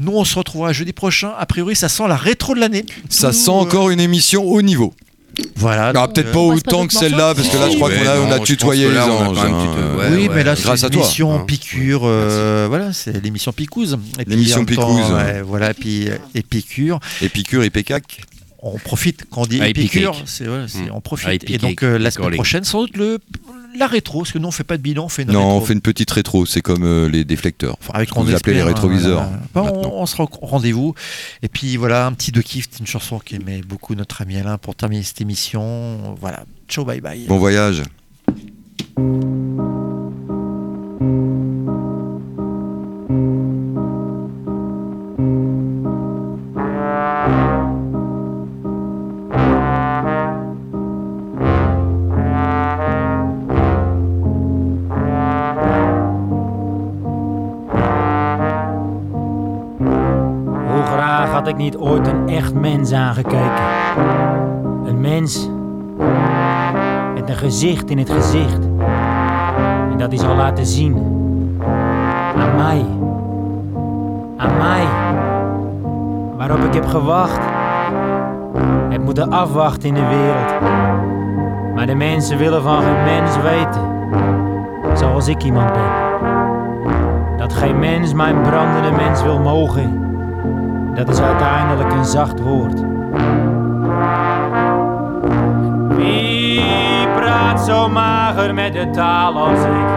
[0.00, 1.30] Nous, on se retrouvera jeudi prochain.
[1.38, 2.84] A priori, ça sent la rétro de l'année.
[3.08, 4.92] Ça Tout, sent euh, encore une émission haut niveau.
[5.54, 5.92] Voilà.
[6.08, 8.90] Peut-être euh, pas autant que celle-là, parce que là, je crois qu'on a, on tutoyé
[8.90, 9.38] les anges.
[9.38, 10.10] hein.
[10.10, 11.44] oui, mais là, grâce c'est à toi, l'émission hein.
[11.46, 12.00] Piqûre.
[12.04, 13.96] euh, voilà, c'est l'émission Picouse.
[14.18, 14.66] Et puis, L'émission temps,
[14.96, 15.12] Picouse.
[15.12, 16.98] ouais, voilà, puis euh, Épicure.
[17.22, 18.22] Épicure et Pécac.
[18.60, 20.66] On profite quand on dit Ah, Épicure, c'est Mm.
[20.92, 21.28] on profite.
[21.28, 23.20] Ah, et donc euh, la semaine prochaine, sans doute le
[23.76, 25.56] la rétro, parce que nous on fait pas de bilan, on fait une Non, rétro.
[25.56, 27.76] on fait une petite rétro, c'est comme euh, les déflecteurs.
[27.80, 29.22] Enfin, avec ce que vous on appelez les rétroviseurs.
[29.22, 29.82] euh, maintenant.
[29.92, 30.94] on, on sera au rendez-vous.
[31.42, 34.74] Et puis voilà, un petit de kiff, une chanson qu'aimait beaucoup notre ami Alain pour
[34.74, 36.14] terminer cette émission.
[36.20, 37.26] Voilà, ciao, bye bye.
[37.26, 37.82] Bon voyage.
[67.48, 68.64] Gezicht in het gezicht.
[69.90, 70.94] En dat is al laten zien.
[72.36, 72.84] Aan mij.
[74.36, 74.86] Aan mij.
[76.36, 77.40] Waarop ik heb gewacht.
[78.88, 80.60] Heb moeten afwachten in de wereld.
[81.74, 83.82] Maar de mensen willen van geen mens weten.
[84.96, 85.90] Zoals ik iemand ben.
[87.38, 90.00] Dat geen mens mijn brandende mens wil mogen.
[90.94, 92.84] Dat is uiteindelijk een zacht woord.
[97.68, 99.88] Zo mager met de taal als ik?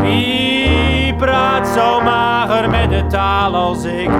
[0.00, 4.10] Wie praat zo mager met de taal als ik?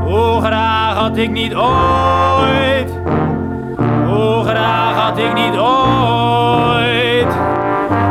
[0.00, 2.92] Hoe graag had ik niet ooit?
[4.06, 7.34] Hoe graag had ik niet ooit?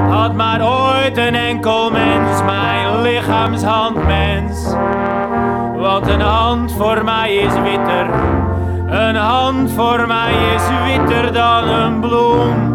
[0.09, 4.73] Had maar ooit een enkel mens, mijn lichaamshandmens.
[5.75, 8.05] Want een hand voor mij is witter.
[8.87, 12.72] Een hand voor mij is witter dan een bloem.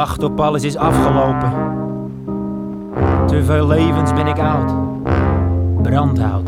[0.00, 1.52] Het wachten op alles is afgelopen.
[3.26, 4.72] Te veel levens ben ik oud.
[5.82, 6.46] Brandhout.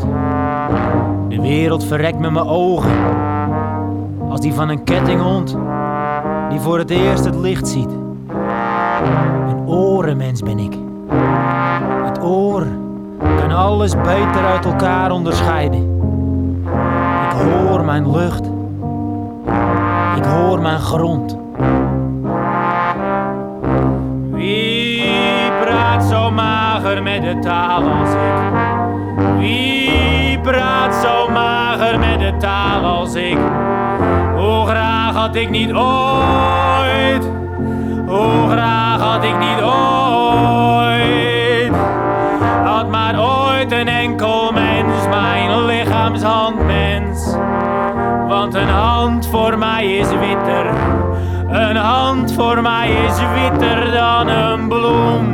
[1.29, 2.97] De wereld verrekt met mijn ogen.
[4.29, 5.57] Als die van een kettinghond.
[6.49, 7.89] Die voor het eerst het licht ziet.
[9.47, 10.77] Een orenmens ben ik.
[12.05, 12.65] Het oor
[13.37, 15.99] kan alles beter uit elkaar onderscheiden.
[17.23, 18.45] Ik hoor mijn lucht.
[20.15, 21.41] Ik hoor mijn grond.
[26.93, 28.51] Mager met de taal als ik?
[29.37, 33.37] Wie praat zo mager met de taal als ik?
[34.35, 37.29] Hoe graag had ik niet ooit?
[38.05, 41.73] Hoe graag had ik niet ooit?
[42.63, 47.35] Had maar ooit een enkel mens, mijn lichaamshandmens.
[48.27, 50.65] Want een hand voor mij is witter.
[51.47, 55.32] Een hand voor mij is witter dan een bloem.